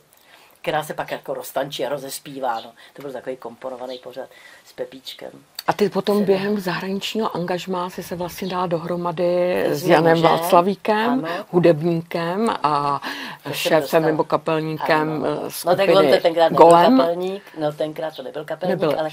která 0.63 0.85
se 0.85 0.95
pak 0.95 1.11
jako 1.11 1.35
roztančí 1.35 1.87
a 1.87 1.89
rozespívá. 1.89 2.61
No. 2.61 2.75
To 2.93 3.03
byl 3.03 3.13
takový 3.13 3.37
komponovaný 3.37 3.99
pořad 3.99 4.31
s 4.65 4.73
Pepíčkem. 4.73 5.45
A 5.67 5.73
ty 5.73 5.89
potom 5.89 6.25
během 6.25 6.61
zahraničního 6.61 7.37
angažmá 7.37 7.91
si 7.91 8.03
se 8.03 8.17
vlastně 8.17 8.49
dala 8.49 8.67
dohromady 8.67 9.65
s 9.69 9.87
Janem 9.87 10.17
mužem, 10.17 10.31
Václavíkem, 10.31 11.11
ano. 11.25 11.45
hudebníkem 11.51 12.51
a 12.63 13.03
to 13.45 13.53
šéfem 13.53 14.03
nebo 14.03 14.25
kapelníkem 14.25 15.25
ano. 15.25 15.51
skupiny 15.51 15.87
No 15.87 15.95
tak 15.95 16.05
on 16.05 16.11
to 16.11 16.23
tenkrát 16.23 16.49
nebyl 16.49 16.67
Golem. 16.67 16.99
kapelník, 16.99 17.43
no 17.61 17.73
tenkrát 17.73 18.17
to 18.17 18.23
nebyl 18.23 18.45
kapelník, 18.45 18.81
nebyl. 18.81 19.01
ale, 19.01 19.11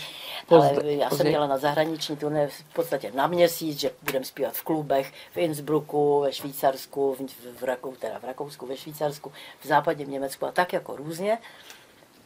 ale 0.49 0.83
já 0.83 1.09
jsem 1.09 1.27
měla 1.27 1.47
na 1.47 1.57
zahraniční 1.57 2.17
turné 2.17 2.47
v 2.47 2.73
podstatě 2.73 3.11
na 3.15 3.27
měsíc, 3.27 3.79
že 3.79 3.91
budeme 4.03 4.25
zpívat 4.25 4.53
v 4.53 4.63
klubech, 4.63 5.13
v 5.33 5.37
Innsbrucku, 5.37 6.19
ve 6.19 6.33
Švýcarsku, 6.33 7.15
v, 7.15 7.59
v, 7.59 7.63
Rakou, 7.63 7.91
teda 7.91 8.19
v 8.19 8.23
Rakousku, 8.23 8.65
ve 8.65 8.77
Švýcarsku, 8.77 9.31
v 9.61 9.67
západním 9.67 10.11
Německu 10.11 10.45
a 10.45 10.51
tak 10.51 10.73
jako 10.73 10.95
různě. 10.95 11.37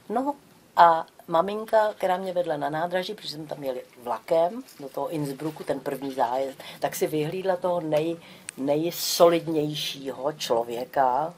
No 0.10 0.36
a 0.75 1.06
maminka, 1.27 1.94
která 1.98 2.18
mě 2.18 2.34
vedla 2.34 2.58
na 2.58 2.70
nádraží, 2.70 3.13
protože 3.13 3.30
jsme 3.30 3.46
tam 3.46 3.58
měli 3.58 3.82
vlakem 4.03 4.63
do 4.80 4.89
toho 4.89 5.10
Innsbrucku, 5.10 5.63
ten 5.63 5.80
první 5.80 6.12
zájezd, 6.12 6.60
tak 6.80 6.96
si 6.96 7.08
vyhlídla 7.08 7.56
toho 7.56 7.82
nej, 7.82 8.18
nejsolidnějšího 8.58 10.32
člověka, 10.34 11.34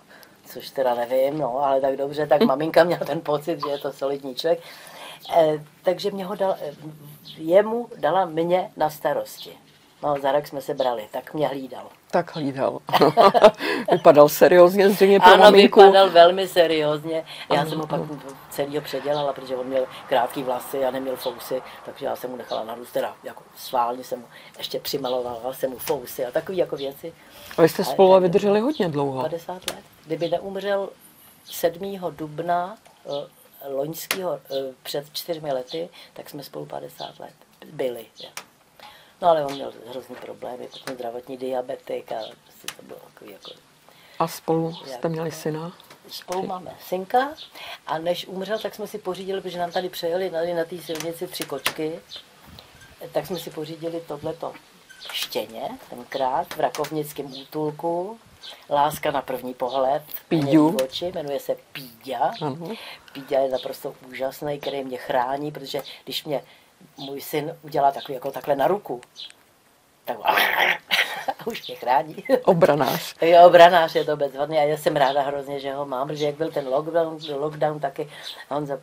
což 0.45 0.69
teda 0.69 0.95
nevím, 0.95 1.37
no, 1.37 1.57
ale 1.57 1.81
tak 1.81 1.97
dobře, 1.97 2.27
tak 2.27 2.41
maminka 2.45 2.83
měla 2.83 3.05
ten 3.05 3.21
pocit, 3.21 3.59
že 3.65 3.71
je 3.71 3.77
to 3.77 3.93
solidní 3.93 4.35
člověk. 4.35 4.59
E, 5.35 5.63
takže 5.83 6.11
mě 6.11 6.25
ho 6.25 6.35
dal, 6.35 6.57
jemu 7.37 7.89
dala 7.97 8.25
mě 8.25 8.71
na 8.77 8.89
starosti. 8.89 9.57
No, 10.03 10.15
za 10.21 10.31
rok 10.31 10.47
jsme 10.47 10.61
se 10.61 10.73
brali, 10.73 11.07
tak 11.11 11.33
mě 11.33 11.47
hlídal. 11.47 11.89
Tak 12.15 12.35
hlídal. 12.35 12.79
vypadal 13.91 14.29
seriózně 14.29 14.89
zřejmě 14.89 15.19
pro 15.19 15.33
Ano, 15.33 15.43
maminku. 15.43 15.79
vypadal 15.81 16.09
velmi 16.09 16.47
seriózně. 16.47 17.25
Já 17.53 17.61
ano. 17.61 17.69
jsem 17.69 17.79
ho 17.79 17.87
pak 17.87 18.01
celýho 18.49 18.81
předělala, 18.81 19.33
protože 19.33 19.55
on 19.55 19.67
měl 19.67 19.85
krátký 20.09 20.43
vlasy 20.43 20.85
a 20.85 20.91
neměl 20.91 21.15
fousy, 21.15 21.61
takže 21.85 22.05
já 22.05 22.15
jsem 22.15 22.29
mu 22.29 22.35
nechala 22.35 22.63
narůst, 22.63 22.91
teda 22.91 23.15
jako 23.23 23.43
sválně 23.57 24.03
jsem 24.03 24.19
mu 24.19 24.25
ještě 24.57 24.79
přimalovala 24.79 25.53
jsem 25.53 25.69
mu 25.71 25.77
fousy 25.77 26.25
a 26.25 26.31
takové 26.31 26.57
jako 26.57 26.75
věci. 26.75 27.13
A 27.57 27.61
vy 27.61 27.69
jste 27.69 27.83
spolu 27.83 28.13
a 28.13 28.19
vydrželi 28.19 28.59
hodně 28.59 28.89
dlouho. 28.89 29.21
50 29.21 29.53
let. 29.53 29.83
Kdyby 30.05 30.29
neumřel 30.29 30.89
7. 31.45 31.99
dubna 32.09 32.77
eh, 33.05 33.69
loňského 33.69 34.33
eh, 34.33 34.73
před 34.83 35.05
čtyřmi 35.13 35.51
lety, 35.53 35.89
tak 36.13 36.29
jsme 36.29 36.43
spolu 36.43 36.65
50 36.65 37.19
let 37.19 37.33
byli. 37.73 38.05
Ja. 38.23 38.29
No 39.21 39.27
ale 39.27 39.45
on 39.45 39.53
měl 39.53 39.73
hrozný 39.89 40.15
problémy, 40.15 40.67
potom 40.67 40.95
zdravotní 40.95 41.37
diabetik 41.37 42.11
a 42.11 42.15
prostě 42.43 42.67
to 42.77 42.85
bylo 42.85 42.99
takový 42.99 43.31
jako... 43.31 43.51
A 44.19 44.27
spolu 44.27 44.73
jste 44.85 45.09
měli 45.09 45.31
syna? 45.31 45.73
Spolu 46.07 46.47
máme 46.47 46.75
synka 46.79 47.29
a 47.87 47.97
než 47.97 48.27
umřel, 48.27 48.59
tak 48.59 48.75
jsme 48.75 48.87
si 48.87 48.97
pořídili, 48.97 49.41
protože 49.41 49.59
nám 49.59 49.71
tady 49.71 49.89
přejeli 49.89 50.29
tady 50.29 50.53
na 50.53 50.65
té 50.65 50.77
silnici 50.77 51.27
tři 51.27 51.43
kočky, 51.43 51.99
tak 53.11 53.27
jsme 53.27 53.39
si 53.39 53.49
pořídili 53.49 54.01
tohleto 54.07 54.53
štěně, 55.11 55.69
tenkrát 55.89 56.55
v 56.55 56.59
rakovnickém 56.59 57.33
útulku, 57.41 58.19
Láska 58.69 59.11
na 59.11 59.21
první 59.21 59.53
pohled. 59.53 60.03
Píďu. 60.27 60.77
Oči, 60.83 61.11
jmenuje 61.15 61.39
se 61.39 61.55
Píďa. 61.71 62.31
Píďa 63.13 63.39
je 63.39 63.49
naprosto 63.49 63.95
úžasný, 64.09 64.59
který 64.59 64.83
mě 64.83 64.97
chrání, 64.97 65.51
protože 65.51 65.81
když 66.03 66.23
mě 66.23 66.43
můj 66.97 67.21
syn 67.21 67.57
udělá 67.61 67.91
takový, 67.91 68.13
jako 68.13 68.31
takhle 68.31 68.55
na 68.55 68.67
ruku, 68.67 69.01
tak 70.05 70.17
a 71.39 71.47
už 71.47 71.67
mě 71.67 71.75
chrání. 71.75 72.23
Obranář. 72.43 73.15
jo, 73.21 73.47
obranář 73.47 73.95
je 73.95 74.05
to 74.05 74.17
bezvadný 74.17 74.57
a 74.57 74.61
já 74.61 74.77
jsem 74.77 74.95
ráda 74.95 75.21
hrozně, 75.21 75.59
že 75.59 75.73
ho 75.73 75.85
mám, 75.85 76.07
protože 76.07 76.25
jak 76.25 76.35
byl 76.35 76.51
ten 76.51 76.67
lockdown, 76.67 77.19
lockdown 77.35 77.79
taky, 77.79 78.09
a 78.49 78.55
on 78.55 78.65
za, 78.65 78.79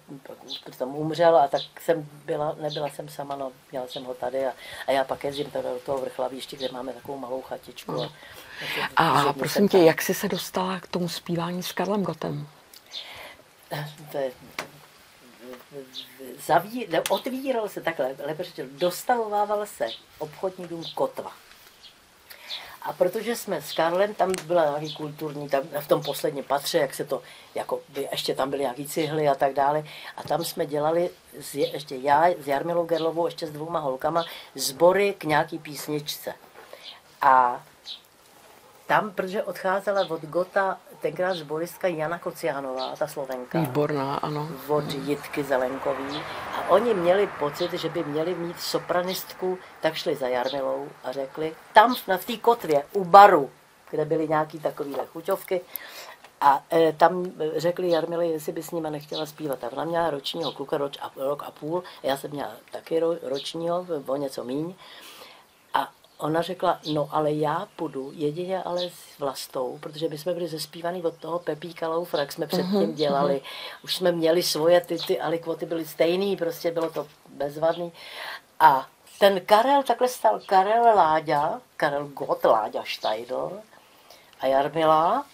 potom 0.65 0.97
umřel 0.97 1.37
a 1.37 1.49
tak 1.49 1.63
jsem 1.81 2.09
byla, 2.25 2.57
nebyla 2.61 2.89
jsem 2.89 3.09
sama, 3.09 3.37
no, 3.37 3.53
měla 3.71 3.87
jsem 3.87 4.05
ho 4.05 4.15
tady 4.15 4.47
a, 4.47 4.53
a 4.87 4.93
já 4.93 5.05
pak 5.05 5.25
jezdím 5.25 5.51
tady 5.51 5.69
do 5.69 5.79
toho 5.87 5.99
vrchlavíště, 5.99 6.57
kde 6.57 6.69
máme 6.73 6.93
takovou 6.93 7.19
malou 7.19 7.43
chatičku. 7.43 8.03
A, 8.03 8.09
a, 8.97 9.23
a 9.23 9.33
prosím 9.33 9.69
tě, 9.69 9.79
jak 9.79 10.03
jsi 10.03 10.15
se 10.15 10.29
dostala 10.29 10.81
k 10.81 10.87
tomu 10.87 11.09
zpívání 11.09 11.63
s 11.63 11.73
Karlem 11.73 12.03
Gotem? 12.03 12.47
To 14.13 14.19
je 14.19 14.31
zaví, 16.47 16.87
ne, 16.91 17.03
otvíral 17.11 17.69
se 17.69 17.81
takhle, 17.81 18.17
lépe 18.27 18.45
řečeno, 18.45 18.69
dostavovával 18.73 19.67
se 19.67 19.87
obchodní 20.19 20.67
dům 20.69 20.85
Kotva. 20.95 21.33
A 22.83 22.93
protože 22.93 23.37
jsme 23.37 23.63
s 23.63 23.73
Karlem, 23.73 24.15
tam 24.15 24.33
byla 24.47 24.65
nějaký 24.65 24.95
kulturní, 24.95 25.49
tam 25.49 25.63
v 25.81 25.89
tom 25.89 26.03
posledním 26.03 26.45
patře, 26.45 26.79
jak 26.79 26.95
se 26.95 27.05
to, 27.05 27.23
jako 27.55 27.81
by, 27.89 28.09
ještě 28.11 28.35
tam 28.35 28.51
byly 28.51 28.63
nějaký 28.63 28.87
cihly 28.87 29.29
a 29.29 29.35
tak 29.35 29.55
dále. 29.55 29.85
A 30.17 30.23
tam 30.23 30.45
jsme 30.45 30.67
dělali, 30.67 31.11
s, 31.41 31.55
ještě 31.55 31.97
já 31.97 32.31
s 32.39 32.47
Jarmilou 32.47 32.85
Gerlovou, 32.85 33.27
ještě 33.27 33.47
s 33.47 33.51
dvouma 33.51 33.79
holkama, 33.79 34.25
sbory 34.55 35.15
k 35.19 35.25
nějaký 35.25 35.59
písničce. 35.59 36.35
A 37.21 37.65
tam, 38.93 39.11
protože 39.11 39.43
odcházela 39.43 40.07
od 40.11 40.23
Gota 40.23 40.79
tenkrát 41.01 41.35
zboristka 41.35 41.89
Jana 41.89 42.19
Kociánová, 42.19 42.97
ta 42.97 43.07
Slovenka. 43.07 43.61
Výborná, 43.61 44.15
ano. 44.15 44.49
Od 44.69 44.85
Jitky 44.93 45.45
Zelenkový. 45.45 46.21
A 46.55 46.69
oni 46.69 46.95
měli 46.95 47.29
pocit, 47.39 47.73
že 47.73 47.89
by 47.89 48.05
měli 48.05 48.35
mít 48.35 48.61
sopranistku, 48.61 49.59
tak 49.81 49.95
šli 49.95 50.17
za 50.17 50.29
Jarmilou 50.29 50.89
a 51.05 51.13
řekli, 51.13 51.55
tam 51.73 51.95
na 52.09 52.19
té 52.19 52.37
kotvě 52.37 52.85
u 52.93 53.05
baru, 53.05 53.51
kde 53.91 54.05
byly 54.05 54.29
nějaký 54.29 54.59
takovýhle 54.59 55.07
chuťovky, 55.07 55.61
a 56.41 56.65
e, 56.73 56.93
tam 56.93 57.33
řekli 57.57 57.91
Jarmile, 57.91 58.27
jestli 58.27 58.53
by 58.53 58.63
s 58.63 58.71
nima 58.71 58.91
nechtěla 58.91 59.27
zpívat. 59.27 59.65
A 59.65 59.73
ona 59.73 59.85
měla 59.85 60.11
ročního 60.11 60.53
kluka, 60.53 60.77
roč 60.77 60.99
a, 61.03 61.11
rok 61.17 61.43
a 61.47 61.51
půl, 61.51 61.83
já 62.03 62.17
jsem 62.17 62.31
měla 62.31 62.53
taky 62.73 63.01
ro, 63.01 63.15
ročního, 63.23 63.87
o 64.07 64.17
něco 64.17 64.45
míň 64.45 64.75
ona 66.23 66.43
řekla, 66.43 66.81
no 66.93 67.09
ale 67.13 67.33
já 67.33 67.69
půjdu 67.77 68.13
jedině 68.15 68.63
ale 68.63 68.83
s 68.83 69.19
vlastou, 69.19 69.79
protože 69.79 70.09
my 70.09 70.19
jsme 70.19 70.35
byli 70.35 70.49
zespívaný 70.49 71.03
od 71.03 71.17
toho 71.17 71.39
Pepíka 71.39 71.89
Loufra, 71.89 72.21
jak 72.21 72.33
jsme 72.33 72.47
předtím 72.47 72.81
mhm, 72.81 72.95
dělali. 72.95 73.33
Mhm. 73.33 73.43
Už 73.85 73.97
jsme 73.97 74.13
měli 74.13 74.43
svoje, 74.43 74.81
ty, 74.81 74.99
ty 74.99 75.21
alikvoty 75.21 75.67
byly 75.67 75.87
stejný, 75.87 76.37
prostě 76.37 76.71
bylo 76.71 76.91
to 76.91 77.07
bezvadný. 77.29 77.93
A 78.61 78.87
ten 79.19 79.41
Karel, 79.41 79.83
takhle 79.83 80.09
stal 80.09 80.41
Karel 80.47 80.85
Láďa, 80.97 81.61
Karel 81.77 82.09
Gott 82.09 82.45
Láďa 82.45 82.83
Štajdl 82.85 83.61
a 84.41 84.47
Jarmila 84.47 85.27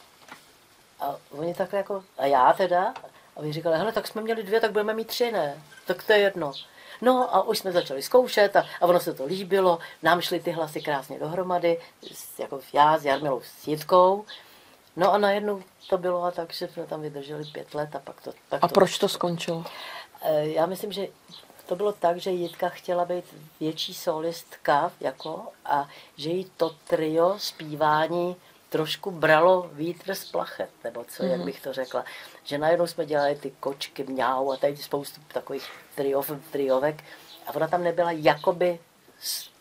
a 1.01 1.17
oni 1.31 1.55
takhle 1.55 1.77
jako, 1.77 2.05
a 2.19 2.27
já 2.27 2.53
teda, 2.53 2.95
a 3.37 3.41
oni 3.41 3.53
říkali, 3.53 3.79
hele, 3.79 3.93
tak 3.93 4.07
jsme 4.07 4.23
měli 4.23 4.43
dvě, 4.43 4.61
tak 4.61 4.73
budeme 4.73 4.95
mít 4.95 5.09
tři, 5.09 5.33
ne? 5.33 5.63
Tak 5.87 6.03
to 6.03 6.13
je 6.13 6.19
jedno. 6.19 6.53
No 7.01 7.35
a 7.35 7.43
už 7.43 7.59
jsme 7.59 7.73
začali 7.73 8.03
zkoušet 8.03 8.57
a, 8.57 8.67
a 8.81 8.87
ono 8.87 9.01
se 9.01 9.15
to 9.15 9.25
líbilo, 9.25 9.79
nám 10.03 10.21
šly 10.21 10.41
ty 10.41 10.51
hlasy 10.51 10.81
krásně 10.81 11.19
dohromady, 11.19 11.81
jako 12.39 12.61
já 12.73 12.99
s 12.99 13.05
Jarmilou 13.05 13.41
s 13.41 13.69
Jitkou. 13.69 14.25
No 14.97 15.13
a 15.13 15.19
najednou 15.19 15.63
to 15.89 15.99
bylo 15.99 16.25
a 16.25 16.31
tak, 16.31 16.53
že 16.53 16.69
jsme 16.69 16.87
tam 16.87 17.03
vydrželi 17.03 17.45
pět 17.45 17.75
let 17.75 17.97
a 17.97 17.99
pak 17.99 18.21
to... 18.21 18.33
Pak 18.49 18.65
a 18.65 18.69
to, 18.69 18.75
proč 18.75 18.99
to 18.99 19.09
skončilo? 19.09 19.65
Eh, 20.23 20.47
já 20.47 20.67
myslím, 20.67 20.93
že 20.93 21.09
to 21.67 21.77
bylo 21.77 21.93
tak, 21.93 22.17
že 22.17 22.31
Jitka 22.31 22.69
chtěla 22.69 23.05
být 23.05 23.25
větší 23.61 23.95
solistka 23.95 24.93
jako, 25.01 25.43
a 25.65 25.89
že 26.17 26.31
jí 26.31 26.51
to 26.57 26.71
trio 26.89 27.35
zpívání 27.39 28.37
trošku 28.69 29.11
bralo 29.11 29.71
vítr 29.73 30.15
z 30.15 30.25
plachet, 30.31 30.71
nebo 30.85 31.05
co, 31.09 31.23
Mhm. 31.23 31.33
jak 31.33 31.41
bych 31.41 31.61
to 31.61 31.73
řekla. 31.73 32.05
Že 32.45 32.59
najednou 32.59 32.87
jsme 32.87 33.07
dělali 33.07 33.35
ty 33.37 33.51
kočky, 33.61 34.05
mňau 34.05 34.51
a 34.51 34.57
tady 34.57 34.77
spoustu 34.77 35.21
takových 35.33 35.69
triov, 35.95 36.31
triovek 36.53 37.05
a 37.47 37.55
ona 37.55 37.69
tam 37.69 37.83
nebyla 37.85 38.11
jakoby, 38.11 38.79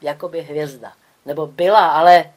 jakoby 0.02 0.42
hvězda. 0.42 0.94
Nebo 1.26 1.48
byla, 1.48 1.88
ale 1.88 2.34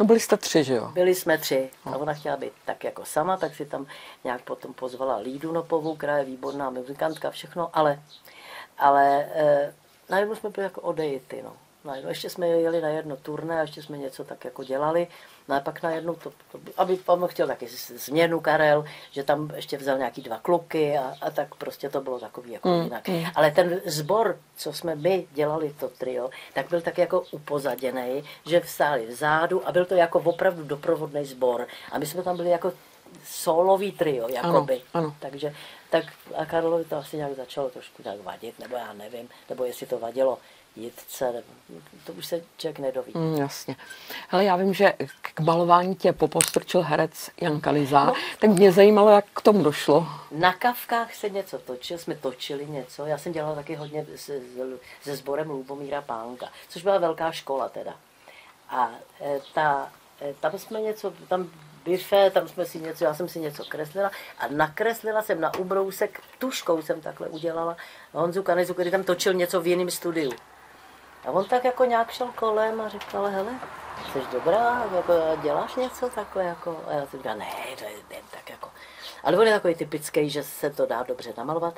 No 0.00 0.06
byli 0.06 0.20
jste 0.20 0.36
tři, 0.36 0.64
že 0.64 0.74
jo? 0.74 0.88
byli 0.88 1.14
jsme 1.14 1.38
tři 1.38 1.70
a 1.84 1.96
ona 1.96 2.14
chtěla 2.14 2.36
být 2.36 2.52
tak 2.64 2.84
jako 2.84 3.04
sama, 3.04 3.36
tak 3.36 3.54
si 3.54 3.66
tam 3.66 3.86
nějak 4.24 4.42
potom 4.42 4.74
pozvala 4.74 5.16
Lídu 5.16 5.52
Nopovou, 5.52 5.96
která 5.96 6.18
je 6.18 6.24
výborná 6.24 6.70
muzikantka, 6.70 7.30
všechno, 7.30 7.70
ale, 7.72 8.02
ale 8.78 9.28
eh, 9.34 9.74
najednou 10.08 10.34
jsme 10.34 10.50
byli 10.50 10.64
jako 10.64 10.80
odejity, 10.80 11.42
no. 11.42 11.52
Najednou, 11.84 12.08
ještě 12.08 12.30
jsme 12.30 12.46
jeli 12.48 12.80
na 12.80 12.88
jedno 12.88 13.16
turné 13.16 13.58
a 13.58 13.60
ještě 13.62 13.82
jsme 13.82 13.98
něco 13.98 14.24
tak 14.24 14.44
jako 14.44 14.64
dělali. 14.64 15.06
No 15.48 15.54
a 15.56 15.60
pak 15.60 15.82
najednou, 15.82 16.14
to, 16.14 16.30
to, 16.52 16.58
aby 16.76 16.96
pan 16.96 17.26
chtěl 17.26 17.46
taky 17.46 17.66
změnu 17.96 18.40
Karel, 18.40 18.84
že 19.10 19.22
tam 19.24 19.50
ještě 19.56 19.76
vzal 19.76 19.98
nějaký 19.98 20.22
dva 20.22 20.38
kluky 20.38 20.98
a, 20.98 21.14
a 21.20 21.30
tak 21.30 21.54
prostě 21.54 21.88
to 21.88 22.00
bylo 22.00 22.18
takový 22.18 22.52
jako 22.52 22.68
Mm, 22.68 22.82
jinak. 22.82 23.08
mm. 23.08 23.24
Ale 23.34 23.50
ten 23.50 23.80
sbor, 23.86 24.38
co 24.56 24.72
jsme 24.72 24.94
my 24.94 25.26
dělali, 25.32 25.74
to 25.80 25.88
trio, 25.88 26.30
tak 26.54 26.68
byl 26.68 26.80
tak 26.80 26.98
jako 26.98 27.24
upozaděný, 27.30 28.24
že 28.46 28.60
vstáli 28.60 29.06
vzadu 29.06 29.68
a 29.68 29.72
byl 29.72 29.84
to 29.84 29.94
jako 29.94 30.18
opravdu 30.24 30.64
doprovodný 30.64 31.24
sbor. 31.24 31.66
A 31.92 31.98
my 31.98 32.06
jsme 32.06 32.22
tam 32.22 32.36
byli 32.36 32.50
jako 32.50 32.72
solový 33.24 33.92
trio, 33.92 34.28
jakoby. 34.28 34.80
ano. 34.94 35.14
Takže 35.20 35.54
tak 35.90 36.04
a 36.36 36.44
Karlovi 36.46 36.84
to 36.84 36.96
asi 36.96 37.16
nějak 37.16 37.34
začalo 37.36 37.70
trošku 37.70 38.02
tak 38.02 38.20
vadit, 38.22 38.58
nebo 38.58 38.76
já 38.76 38.92
nevím, 38.92 39.28
nebo 39.48 39.64
jestli 39.64 39.86
to 39.86 39.98
vadilo 39.98 40.38
Jitce, 40.78 41.32
nebo, 41.32 41.80
to 42.04 42.12
už 42.12 42.26
se 42.26 42.42
člověk 42.56 42.78
nedoví. 42.78 43.12
Mm, 43.14 43.34
jasně. 43.34 43.76
Ale 44.30 44.44
já 44.44 44.56
vím, 44.56 44.74
že 44.74 44.92
k 45.22 45.40
malování 45.40 45.94
tě 45.96 46.12
popostrčil 46.12 46.82
herec 46.82 47.30
Jan 47.40 47.60
Kaliza, 47.60 48.04
no. 48.04 48.14
tak 48.38 48.50
mě 48.50 48.72
zajímalo, 48.72 49.10
jak 49.10 49.24
k 49.34 49.40
tomu 49.40 49.62
došlo. 49.62 50.06
Na 50.30 50.52
kavkách 50.52 51.14
se 51.14 51.30
něco 51.30 51.58
točil, 51.58 51.98
jsme 51.98 52.14
točili 52.14 52.66
něco. 52.66 53.06
Já 53.06 53.18
jsem 53.18 53.32
dělala 53.32 53.54
taky 53.54 53.74
hodně 53.74 54.06
se, 54.16 54.40
se 55.02 55.16
sborem 55.16 55.50
Lubomíra 55.50 56.02
Pánka, 56.02 56.48
což 56.68 56.82
byla 56.82 56.98
velká 56.98 57.32
škola 57.32 57.68
teda. 57.68 57.94
A 58.68 58.90
e, 59.20 59.40
ta, 59.54 59.92
e, 60.20 60.34
tam 60.40 60.58
jsme 60.58 60.80
něco, 60.80 61.12
tam 61.28 61.50
bife, 61.84 62.30
tam 62.30 62.48
jsme 62.48 62.66
si 62.66 62.78
něco, 62.78 63.04
já 63.04 63.14
jsem 63.14 63.28
si 63.28 63.40
něco 63.40 63.64
kreslila 63.64 64.10
a 64.38 64.48
nakreslila 64.48 65.22
jsem 65.22 65.40
na 65.40 65.54
ubrousek, 65.58 66.20
tuškou 66.38 66.82
jsem 66.82 67.00
takhle 67.00 67.28
udělala 67.28 67.76
Honzu 68.12 68.42
Kanizu, 68.42 68.74
který 68.74 68.90
tam 68.90 69.04
točil 69.04 69.34
něco 69.34 69.60
v 69.60 69.66
jiném 69.66 69.90
studiu. 69.90 70.32
A 71.28 71.30
on 71.30 71.44
tak 71.44 71.64
jako 71.64 71.84
nějak 71.84 72.10
šel 72.10 72.28
kolem 72.34 72.80
a 72.80 72.88
říkal, 72.88 73.26
hele, 73.26 73.52
jsi 74.12 74.18
dobrá, 74.32 74.86
jako 74.96 75.12
děláš 75.42 75.74
něco 75.74 76.08
takhle 76.08 76.44
jako, 76.44 76.80
a 76.86 76.92
já 76.92 77.06
jsem 77.06 77.20
říkal, 77.20 77.36
ne, 77.36 77.46
to 77.78 77.84
je 77.84 77.90
jen 77.90 78.22
tak 78.30 78.50
jako. 78.50 78.68
Ale 79.24 79.38
on 79.38 79.46
je 79.46 79.52
takový 79.52 79.74
typický, 79.74 80.30
že 80.30 80.42
se 80.42 80.70
to 80.70 80.86
dá 80.86 81.02
dobře 81.02 81.32
namalovat. 81.36 81.74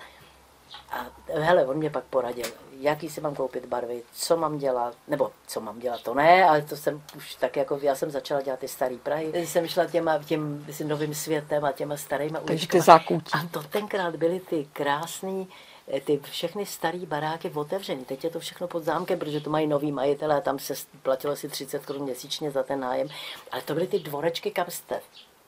A 0.90 0.96
hele, 1.40 1.66
on 1.66 1.76
mě 1.76 1.90
pak 1.90 2.04
poradil, 2.04 2.46
jaký 2.78 3.10
si 3.10 3.20
mám 3.20 3.34
koupit 3.34 3.66
barvy, 3.66 4.02
co 4.12 4.36
mám 4.36 4.58
dělat, 4.58 4.94
nebo 5.08 5.30
co 5.46 5.60
mám 5.60 5.78
dělat, 5.78 6.02
to 6.02 6.14
ne, 6.14 6.44
ale 6.44 6.62
to 6.62 6.76
jsem 6.76 7.02
už 7.16 7.34
tak 7.34 7.56
jako, 7.56 7.78
já 7.82 7.94
jsem 7.94 8.10
začala 8.10 8.40
dělat 8.42 8.60
ty 8.60 8.68
starý 8.68 8.98
Prahy. 8.98 9.46
Jsem 9.46 9.68
šla 9.68 9.86
těma, 9.86 10.18
tím 10.18 10.64
myslím, 10.66 10.88
novým 10.88 11.14
světem 11.14 11.64
a 11.64 11.72
těma 11.72 11.96
starýma 11.96 12.40
Takže 12.40 12.66
ty 12.66 12.78
uličkama. 12.78 12.98
zákoutí. 12.98 13.30
A 13.32 13.38
to 13.50 13.62
tenkrát 13.62 14.16
byly 14.16 14.40
ty 14.40 14.68
krásný, 14.72 15.48
eh, 15.48 15.79
ty 16.04 16.20
všechny 16.22 16.66
staré 16.66 16.98
baráky 16.98 17.50
otevřený. 17.50 18.04
Teď 18.04 18.24
je 18.24 18.30
to 18.30 18.40
všechno 18.40 18.68
pod 18.68 18.84
zámkem, 18.84 19.18
protože 19.18 19.40
to 19.40 19.50
mají 19.50 19.66
nový 19.66 19.92
majitelé 19.92 20.36
a 20.36 20.40
tam 20.40 20.58
se 20.58 20.74
platilo 21.02 21.32
asi 21.32 21.48
30 21.48 21.86
korun 21.86 22.02
měsíčně 22.02 22.50
za 22.50 22.62
ten 22.62 22.80
nájem. 22.80 23.08
Ale 23.52 23.62
to 23.62 23.74
byly 23.74 23.86
ty 23.86 23.98
dvorečky, 23.98 24.50
kam 24.50 24.66
jste 24.68 25.00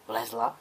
vlezla 0.07 0.57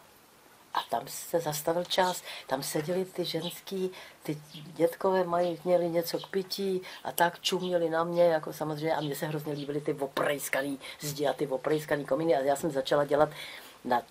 a 0.73 0.79
tam 0.89 1.03
se 1.07 1.39
zastavil 1.39 1.83
čas, 1.83 2.23
tam 2.47 2.63
seděli 2.63 3.05
ty 3.05 3.25
ženský, 3.25 3.91
ty 4.23 4.41
dětkové 4.53 5.23
mají, 5.23 5.59
měli 5.63 5.89
něco 5.89 6.19
k 6.19 6.27
pití 6.27 6.81
a 7.03 7.11
tak 7.11 7.41
čuměli 7.41 7.89
na 7.89 8.03
mě, 8.03 8.23
jako 8.23 8.53
samozřejmě, 8.53 8.95
a 8.95 9.01
mně 9.01 9.15
se 9.15 9.25
hrozně 9.25 9.53
líbily 9.53 9.81
ty 9.81 9.93
oprejskaný 9.93 10.79
zdi 10.99 11.27
a 11.27 11.33
ty 11.33 11.47
oprejskaný 11.47 12.05
komíny 12.05 12.35
a 12.35 12.39
já 12.39 12.55
jsem 12.55 12.71
začala 12.71 13.05
dělat 13.05 13.29
na 13.85 14.01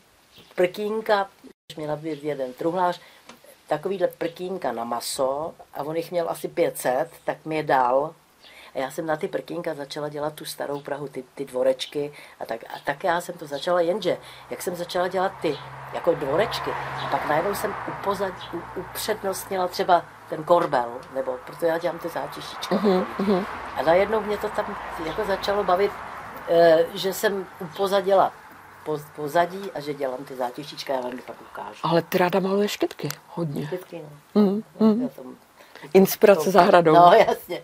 prkínka, 0.54 1.30
měla 1.76 1.96
být 1.96 2.24
jeden 2.24 2.52
truhlář, 2.52 3.00
takovýhle 3.70 4.08
prkínka 4.08 4.72
na 4.72 4.84
maso 4.84 5.54
a 5.75 5.82
on 5.82 5.97
jich 5.97 6.10
měl 6.10 6.30
asi 6.30 6.49
500, 6.49 7.08
tak 7.25 7.36
mi 7.45 7.56
je 7.56 7.62
dal. 7.62 8.14
A 8.75 8.78
já 8.78 8.90
jsem 8.90 9.06
na 9.06 9.16
ty 9.16 9.28
prkínka 9.28 9.75
začala 9.75 10.08
dělat 10.08 10.34
tu 10.34 10.45
starou 10.45 10.80
Prahu, 10.80 11.08
ty, 11.08 11.25
ty 11.34 11.45
dvorečky 11.45 12.12
a 12.40 12.47
tak, 12.47 12.60
a 12.64 12.78
tak 12.84 13.04
já 13.04 13.21
jsem 13.21 13.34
to 13.34 13.47
začala, 13.47 13.80
jenže 13.80 14.16
jak 14.50 14.62
jsem 14.62 14.76
začala 14.76 15.08
dělat 15.08 15.32
ty 15.42 15.58
jako 15.95 16.14
dvorečky, 16.14 16.71
a 16.71 17.08
pak 17.10 17.28
najednou 17.28 17.54
jsem 17.54 17.75
upozad, 17.88 18.32
u, 18.54 18.80
upřednostnila 18.80 19.68
třeba 19.68 20.04
ten 20.28 20.45
korbel, 20.45 20.88
nebo 21.14 21.38
protože 21.47 21.66
já 21.66 21.78
dělám 21.78 21.99
ty 21.99 22.08
zátišičky. 22.08 22.75
Uh-huh, 22.75 23.45
A 23.76 23.82
najednou 23.82 24.21
mě 24.21 24.36
to 24.38 24.49
tam 24.49 24.76
jako 25.06 25.25
začalo 25.25 25.64
bavit, 25.64 25.92
eh, 26.49 26.84
že 26.95 27.12
jsem 27.12 27.47
upozadila 27.60 28.26
poz- 28.26 28.39
pozadí 29.16 29.71
a 29.75 29.80
že 29.80 29.95
dělám 29.95 30.25
ty 30.25 30.36
zátišička, 30.36 30.93
já 30.95 31.00
vám 31.00 31.10
to 31.10 31.23
pak 31.26 31.36
ukážu. 31.52 31.80
Ale 31.82 32.02
ty 32.02 32.19
ráda 32.19 32.40
maluješ 32.40 32.76
kytky, 32.76 33.08
hodně. 33.28 33.62
Vždycky, 33.62 34.02
no. 34.34 34.43
Mm, 34.43 34.62
Já 35.02 35.08
jsem- 35.08 35.36
Inspirace 35.95 36.50
zahradou. 36.50 36.93
No, 36.95 37.12
jasně. 37.28 37.62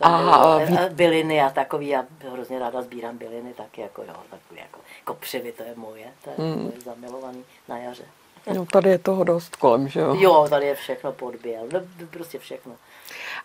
A 0.00 0.58
ví- 0.58 0.78
a 0.78 0.88
byliny 0.88 1.42
a 1.42 1.50
takový, 1.50 1.88
já 1.88 2.04
hrozně 2.32 2.58
ráda 2.58 2.82
sbírám 2.82 3.18
byliny, 3.18 3.54
taky 3.54 3.80
jako 3.80 4.02
jo, 4.02 4.14
takový 4.30 4.60
jako 4.60 4.78
kopřivy, 5.04 5.52
to 5.52 5.62
je 5.62 5.72
moje, 5.76 6.06
to 6.24 6.30
je, 6.30 6.36
Hmm. 6.38 6.68
to 6.70 6.74
je 6.76 6.80
zamilovaný 6.80 7.44
na 7.68 7.78
jaře. 7.78 8.04
No, 8.54 8.66
tady 8.66 8.90
je 8.90 8.98
toho 8.98 9.24
dost 9.24 9.56
kolem, 9.56 9.88
že 9.88 10.00
jo? 10.00 10.14
Jo, 10.18 10.46
tady 10.50 10.66
je 10.66 10.74
všechno 10.74 11.12
podběl, 11.12 11.62
no, 11.72 11.80
prostě 12.10 12.38
všechno. 12.38 12.72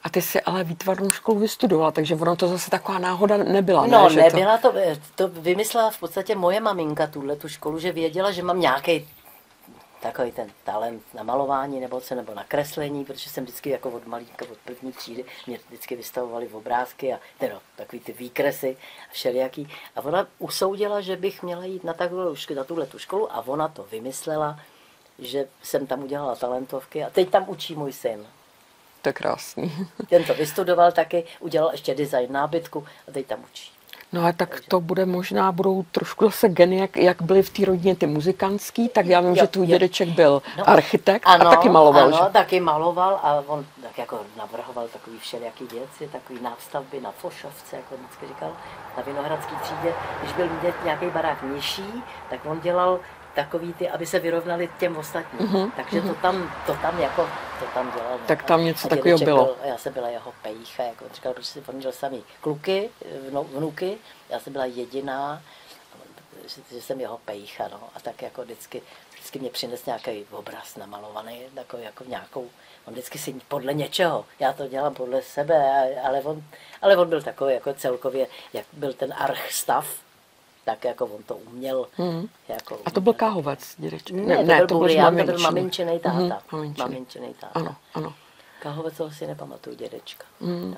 A 0.04 0.10
ty 0.10 0.22
jsi 0.22 0.42
ale 0.42 0.64
výtvarnou 0.64 1.12
školu 1.12 1.40
vystudovala, 1.40 1.92
takže 1.92 2.16
ono 2.16 2.36
to 2.36 2.48
zase 2.48 2.70
taková 2.70 3.00
náhoda 3.00 3.38
nebyla, 3.38 3.88
No, 3.88 4.04
ne? 4.04 4.10
Že 4.10 4.22
to... 4.22 4.36
nebyla 4.38 4.58
to, 4.58 4.74
to 5.16 5.28
vymyslela 5.28 5.90
v 5.90 6.00
podstatě 6.00 6.36
moje 6.36 6.60
maminka 6.60 7.08
tuhle 7.08 7.36
tu 7.36 7.50
školu, 7.50 7.80
že 7.80 7.92
věděla, 7.92 8.32
že 8.32 8.44
mám 8.44 8.60
nějaký 8.60 9.08
takový 10.02 10.32
ten 10.32 10.50
talent 10.64 11.04
na 11.14 11.24
malování 11.24 11.80
nebo 11.80 12.02
co, 12.02 12.16
nebo 12.16 12.34
na 12.34 12.44
kreslení, 12.44 13.06
protože 13.06 13.30
jsem 13.30 13.44
vždycky 13.44 13.70
jako 13.70 13.90
od 13.90 14.08
malíka, 14.08 14.46
od 14.52 14.58
první 14.58 14.92
třídy, 14.92 15.26
mě 15.48 15.60
vždycky 15.68 15.96
vystavovali 15.96 16.48
v 16.48 16.56
obrázky 16.56 17.14
a 17.14 17.20
teda, 17.38 17.60
takový 17.76 18.00
ty 18.00 18.14
výkresy 18.14 18.78
a 19.10 19.14
všelijaký. 19.14 19.70
A 19.96 20.02
ona 20.02 20.28
usoudila, 20.40 21.02
že 21.02 21.16
bych 21.16 21.44
měla 21.44 21.66
jít 21.66 21.84
na, 21.84 21.94
takovou, 21.94 22.36
na 22.56 22.64
tuhle 22.64 22.86
tu 22.86 23.00
školu 23.00 23.34
a 23.34 23.48
ona 23.48 23.68
to 23.68 23.84
vymyslela, 23.84 24.60
že 25.20 25.48
jsem 25.64 25.88
tam 25.88 26.04
udělala 26.04 26.36
talentovky 26.36 27.04
a 27.04 27.10
teď 27.10 27.30
tam 27.30 27.44
učí 27.48 27.76
můj 27.76 27.94
syn. 27.94 28.28
To 29.02 29.10
je 29.10 29.14
krásný. 29.14 29.88
Ten 30.10 30.24
to 30.24 30.34
vystudoval 30.34 30.92
taky, 30.92 31.24
udělal 31.40 31.70
ještě 31.72 31.96
design 31.96 32.32
nábytku 32.32 32.86
a 33.08 33.12
teď 33.12 33.26
tam 33.26 33.40
učí. 33.52 33.72
No 34.14 34.26
a 34.26 34.32
tak 34.32 34.62
to 34.68 34.82
bude 34.82 35.06
možná, 35.06 35.52
budou 35.52 35.84
trošku 35.92 36.26
zase 36.26 36.50
geny, 36.50 36.78
jak, 36.78 36.98
jak 36.98 37.22
byly 37.22 37.44
v 37.44 37.50
té 37.50 37.66
rodině 37.66 37.96
ty 37.96 38.08
muzikantský, 38.08 38.90
tak 38.90 39.06
já 39.06 39.20
vím, 39.20 39.30
Jo, 39.30 39.36
že 39.36 39.48
tvůj 39.48 39.66
jo. 39.66 39.70
dědeček 39.70 40.10
byl 40.10 40.42
No, 40.58 40.70
architekt 40.70 41.24
a 41.28 41.38
taky 41.38 41.70
maloval, 41.70 42.04
ano, 42.08 42.18
že? 42.28 42.34
taky 42.34 42.60
maloval 42.60 43.20
a 43.24 43.44
on 43.48 43.66
tak 43.82 43.98
jako 43.98 44.20
navrhoval 44.38 44.88
takový 44.88 45.20
všelijaký 45.20 45.66
věci, 45.72 46.08
takový 46.12 46.40
nástavby 46.42 47.02
na 47.02 47.12
Fošovce, 47.12 47.76
jako 47.76 47.96
vždycky 47.96 48.28
říkal, 48.28 48.52
na 48.98 49.04
Vinohradské 49.04 49.56
třídě. 49.64 49.94
Když 50.22 50.34
byl 50.34 50.50
vidět 50.50 50.76
nějaký 50.84 51.06
barák 51.06 51.44
nižší, 51.44 52.04
tak 52.30 52.40
on 52.46 52.60
dělal 52.60 53.00
takový 53.38 53.74
ty, 53.74 53.90
aby 53.90 54.06
se 54.06 54.20
vyrovnali 54.20 54.70
těm 54.80 54.98
ostatním. 54.98 55.48
Mhm, 55.48 55.72
Takže 55.72 56.02
to 56.02 56.14
tam, 56.16 56.54
to 56.66 56.74
tam 56.74 57.00
jako, 57.00 57.30
to 57.60 57.66
tam 57.74 57.92
dělal. 57.96 58.20
Tak 58.28 58.44
tam 58.44 58.66
něco 58.66 58.88
takového 58.88 59.20
bylo. 59.20 59.46
Byl, 59.46 59.56
já 59.64 59.78
jsem 59.78 59.94
byla 59.94 60.10
jeho 60.10 60.34
pejcha, 60.42 60.84
jako 60.84 61.06
on 61.06 61.12
říkal, 61.14 61.34
protože 61.34 61.48
si 61.48 61.64
on 61.68 61.76
měl 61.76 61.92
samý 61.92 62.24
kluky, 62.42 62.90
vnu- 63.30 63.48
vnuky, 63.58 63.98
já 64.30 64.40
jsem 64.40 64.54
byla 64.54 64.66
jediná, 64.66 65.42
že, 66.48 66.62
že 66.72 66.82
jsem 66.82 67.02
jeho 67.02 67.18
pejcha, 67.26 67.68
no, 67.72 67.80
a 67.96 68.00
tak 68.00 68.22
jako 68.22 68.42
vždycky, 68.42 68.82
vždycky 69.14 69.40
mě 69.40 69.50
přines 69.50 69.86
nějaký 69.86 70.26
obraz 70.32 70.76
namalovaný, 70.76 71.42
takový 71.56 71.84
jako 71.84 72.04
nějakou, 72.08 72.50
on 72.86 72.94
vždycky 72.94 73.18
si 73.20 73.34
podle 73.48 73.74
něčeho, 73.74 74.26
já 74.40 74.54
to 74.54 74.68
dělám 74.68 74.94
podle 74.94 75.22
sebe, 75.22 75.86
ale 76.04 76.22
on, 76.22 76.44
ale 76.82 76.98
on 76.98 77.10
byl 77.10 77.22
takový 77.22 77.54
jako 77.54 77.74
celkově, 77.74 78.28
jak 78.54 78.66
byl 78.74 78.94
ten 78.94 79.14
arch 79.18 79.52
stav, 79.52 79.88
tak 80.68 80.84
jako 80.86 81.06
on 81.06 81.24
to 81.24 81.36
uměl. 81.36 81.88
Mhm. 81.98 82.30
Jako 82.48 82.80
A 82.86 82.92
to 82.92 83.02
byl 83.02 83.14
Káhovec, 83.14 83.76
dědeček? 83.78 84.16
Ne, 84.16 84.44
ne, 84.44 84.68
to 84.68 84.78
byl 84.78 84.88
to 84.88 84.94
byl 84.94 85.02
maminčiny. 85.02 85.44
maminčinej 85.44 86.00
táta. 86.00 86.18
Mhm, 86.18 86.32
maminčinej. 86.52 86.88
Maminčinej 86.88 87.34
táta. 87.34 87.60
Ano, 87.60 87.76
ano. 87.94 88.14
Kahovec 88.60 88.98
to 88.98 89.12
si 89.12 89.28
nepamatuju, 89.28 89.76
dědečka. 89.76 90.26
Mhm. 90.40 90.72
No. 90.72 90.78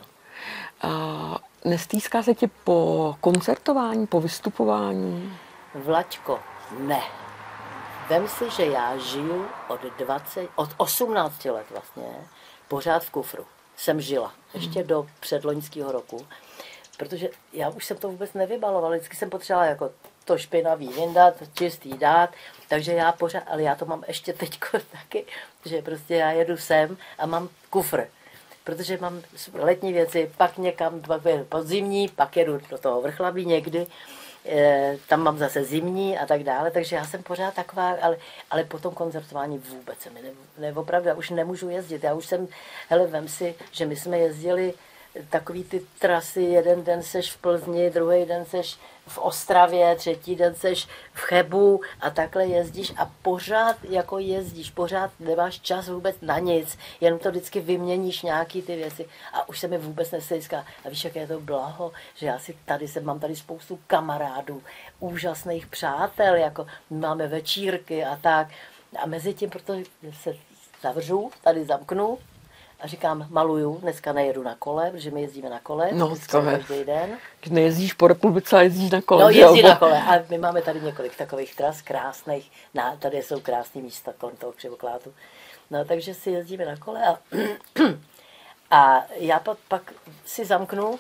A 0.82 1.40
nestýská 1.66 2.24
se 2.24 2.34
ti 2.36 2.48
po 2.48 3.16
koncertování, 3.22 4.08
po 4.08 4.22
vystupování? 4.22 5.34
Vlaďko, 5.76 6.40
ne. 6.80 7.02
Vem 8.10 8.28
si, 8.28 8.50
že 8.50 8.66
já 8.66 8.98
žiju 8.98 9.46
od, 9.68 9.80
20, 9.98 10.50
od 10.56 10.70
18 10.78 11.46
let 11.46 11.66
vlastně, 11.72 12.28
pořád 12.68 13.04
v 13.04 13.10
kufru. 13.10 13.46
Jsem 13.78 14.02
žila, 14.02 14.32
ještě 14.54 14.84
do 14.84 15.08
předloňského 15.20 15.92
roku. 15.92 16.26
Protože 17.00 17.30
já 17.54 17.70
už 17.70 17.86
jsem 17.86 17.98
to 17.98 18.10
vůbec 18.10 18.34
nevybalovala, 18.34 18.96
vždycky 18.96 19.16
jsem 19.16 19.30
potřebovala 19.30 19.70
jako 19.70 19.92
to 20.26 20.38
špinavý 20.38 20.88
vyndat, 20.88 21.34
čistý 21.54 21.98
dát, 21.98 22.30
takže 22.70 22.94
já 22.94 23.12
pořád, 23.12 23.44
ale 23.48 23.64
já 23.64 23.76
to 23.76 23.86
mám 23.86 24.04
ještě 24.08 24.34
teď 24.34 24.60
taky, 24.92 25.26
že 25.66 25.82
prostě 25.82 26.16
já 26.16 26.32
jedu 26.32 26.58
sem 26.58 26.98
a 27.18 27.26
mám 27.26 27.50
kufr, 27.70 28.08
protože 28.64 28.98
mám 29.02 29.22
letní 29.54 29.94
věci, 29.94 30.32
pak 30.38 30.58
někam, 30.58 31.02
pak 31.02 31.22
podzimní, 31.50 32.08
pak 32.08 32.38
jedu 32.38 32.60
do 32.70 32.78
toho 32.78 33.02
vrchlabí 33.02 33.46
někdy, 33.46 33.88
Eh, 34.46 34.98
tam 35.08 35.24
mám 35.24 35.38
zase 35.38 35.64
zimní 35.64 36.18
a 36.18 36.26
tak 36.26 36.44
dále, 36.44 36.72
takže 36.72 36.96
já 36.96 37.06
jsem 37.06 37.24
pořád 37.24 37.54
taková, 37.54 37.96
ale, 38.02 38.18
ale 38.52 38.64
po 38.64 38.80
tom 38.80 38.94
koncertování 38.94 39.58
vůbec 39.58 40.00
se 40.00 40.10
mi 40.10 40.22
ne, 40.22 40.30
ne, 40.58 40.74
opravdu, 40.74 41.10
já 41.10 41.16
už 41.16 41.30
nemůžu 41.30 41.70
jezdit, 41.70 42.04
já 42.04 42.14
už 42.14 42.26
jsem, 42.26 42.48
hele, 42.90 43.08
vem 43.08 43.28
si, 43.28 43.56
že 43.72 43.86
my 43.86 43.96
jsme 43.96 44.18
jezdili 44.18 44.74
takový 45.30 45.64
ty 45.64 45.82
trasy, 46.00 46.42
jeden 46.42 46.84
den 46.84 47.04
seš 47.04 47.32
v 47.32 47.38
Plzni, 47.38 47.90
druhý 47.90 48.26
den 48.26 48.46
seš 48.46 48.78
v 49.08 49.18
Ostravě, 49.18 49.96
třetí 49.96 50.36
den 50.36 50.56
seš 50.56 50.88
v 51.14 51.22
Chebu 51.22 51.82
a 52.02 52.10
takhle 52.10 52.46
jezdíš 52.46 52.94
a 52.98 53.12
pořád 53.22 53.76
jako 53.90 54.18
jezdíš, 54.18 54.72
pořád 54.72 55.12
nemáš 55.20 55.60
čas 55.60 55.88
vůbec 55.88 56.16
na 56.22 56.40
nic, 56.40 56.78
jenom 57.02 57.20
to 57.20 57.32
vždycky 57.32 57.60
vyměníš 57.60 58.22
nějaký 58.22 58.62
ty 58.62 58.76
věci 58.76 59.06
a 59.34 59.50
už 59.50 59.60
se 59.60 59.68
mi 59.68 59.78
vůbec 59.78 60.12
nesejská. 60.12 60.66
A 60.86 60.90
víš, 60.90 61.04
jaké 61.04 61.20
je 61.20 61.28
to 61.28 61.40
blaho, 61.40 61.92
že 62.16 62.28
já 62.28 62.40
si 62.40 62.58
tady 62.66 62.88
jsem, 62.88 63.06
mám 63.06 63.20
tady 63.20 63.36
spoustu 63.36 63.80
kamarádů, 63.88 64.64
úžasných 65.00 65.68
přátel, 65.68 66.36
jako 66.36 66.68
máme 66.90 67.28
večírky 67.28 68.06
a 68.06 68.16
tak. 68.16 68.48
A 69.04 69.06
mezi 69.06 69.34
tím, 69.34 69.50
protože 69.50 69.84
se 70.22 70.36
zavřu, 70.82 71.32
tady 71.44 71.66
zamknu, 71.66 72.18
a 72.80 72.88
říkám, 72.88 73.28
maluju, 73.30 73.78
dneska 73.78 74.14
nejedu 74.14 74.44
na 74.44 74.56
kole, 74.56 74.92
protože 74.92 75.12
my 75.12 75.22
jezdíme 75.22 75.50
na 75.50 75.60
kole, 75.60 75.90
no, 75.92 76.16
každý 76.32 76.84
den. 76.84 77.18
Když 77.40 77.52
nejezdíš 77.52 77.94
po 77.94 78.08
republice, 78.08 78.56
ale 78.56 78.66
jezdíš 78.66 78.92
na 78.92 79.02
kole. 79.02 79.24
No, 79.24 79.30
jezdí 79.30 79.62
na 79.62 79.76
kole. 79.76 80.02
A 80.02 80.24
my 80.30 80.38
máme 80.38 80.62
tady 80.62 80.82
několik 80.82 81.16
takových 81.16 81.56
tras 81.56 81.82
krásných. 81.82 82.52
Na, 82.74 82.96
tady 82.96 83.24
jsou 83.24 83.40
krásné 83.40 83.82
místa 83.82 84.14
kolem 84.18 84.36
toho 84.36 84.52
křivoklátu. 84.52 85.14
No, 85.72 85.86
takže 85.86 86.14
si 86.14 86.32
jezdíme 86.32 86.66
na 86.66 86.78
kole 86.78 87.08
a, 87.08 87.20
a 88.76 89.06
já 89.16 89.40
pak, 89.40 89.58
pak 89.68 89.94
si 90.26 90.46
zamknu 90.46 91.00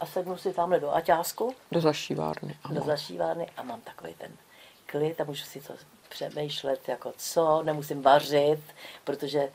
a 0.00 0.06
sednu 0.06 0.36
si 0.36 0.52
tamhle 0.52 0.80
do 0.80 0.94
aťásku. 0.94 1.54
Do 1.72 1.80
zašívárny. 1.80 2.58
Ano. 2.64 2.74
Do 2.74 2.86
zašívárny 2.86 3.46
a 3.56 3.62
mám 3.62 3.80
takový 3.80 4.14
ten 4.14 4.30
klid 4.86 5.20
a 5.20 5.24
můžu 5.24 5.44
si 5.44 5.60
to 5.60 5.74
přemýšlet, 6.08 6.88
jako 6.88 7.12
co, 7.16 7.62
nemusím 7.62 8.02
vařit, 8.02 8.60
protože 9.04 9.48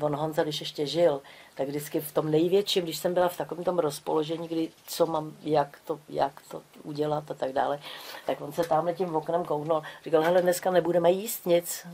on 0.00 0.16
Honza, 0.16 0.42
když 0.42 0.60
ještě 0.60 0.86
žil, 0.86 1.22
tak 1.54 1.68
vždycky 1.68 2.00
v 2.00 2.12
tom 2.12 2.30
největším, 2.30 2.84
když 2.84 2.96
jsem 2.96 3.14
byla 3.14 3.28
v 3.28 3.36
takovém 3.36 3.64
tom 3.64 3.78
rozpoložení, 3.78 4.48
kdy 4.48 4.70
co 4.86 5.06
mám, 5.06 5.36
jak 5.42 5.78
to, 5.84 6.00
jak 6.08 6.40
to 6.48 6.62
udělat 6.82 7.30
a 7.30 7.34
tak 7.34 7.52
dále, 7.52 7.80
tak 8.26 8.40
on 8.40 8.52
se 8.52 8.64
tamhle 8.64 8.94
tím 8.94 9.16
oknem 9.16 9.44
kouknul, 9.44 9.82
říkal, 10.04 10.22
hele, 10.22 10.42
dneska 10.42 10.70
nebudeme 10.70 11.10
jíst 11.10 11.46
nic, 11.46 11.86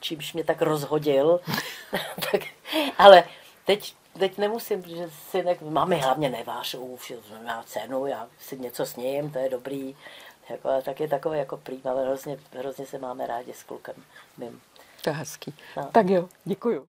čímž 0.00 0.32
mě 0.32 0.44
tak 0.44 0.62
rozhodil, 0.62 1.40
tak, 2.32 2.40
ale 2.98 3.24
teď, 3.66 3.94
teď 4.18 4.38
nemusím, 4.38 4.82
protože 4.82 5.10
synek, 5.30 5.62
máme 5.62 5.96
hlavně 5.96 6.30
nevážu, 6.30 6.98
má 7.46 7.62
cenu, 7.62 8.06
já 8.06 8.28
si 8.38 8.58
něco 8.58 8.86
sním, 8.86 9.30
to 9.30 9.38
je 9.38 9.50
dobrý, 9.50 9.96
jako, 10.48 10.68
tak 10.84 11.00
je 11.00 11.08
takové 11.08 11.38
jako 11.38 11.56
prýma, 11.56 11.92
hrozně, 11.92 12.38
hrozně 12.58 12.86
se 12.86 12.98
máme 12.98 13.26
rádi 13.26 13.52
s 13.52 13.62
klukem 13.62 13.94
mým. 14.36 14.60
To 15.02 15.10
je 15.10 15.14
hezký. 15.14 15.54
No. 15.76 15.88
Tak 15.92 16.10
jo, 16.10 16.28
děkuju. 16.44 16.80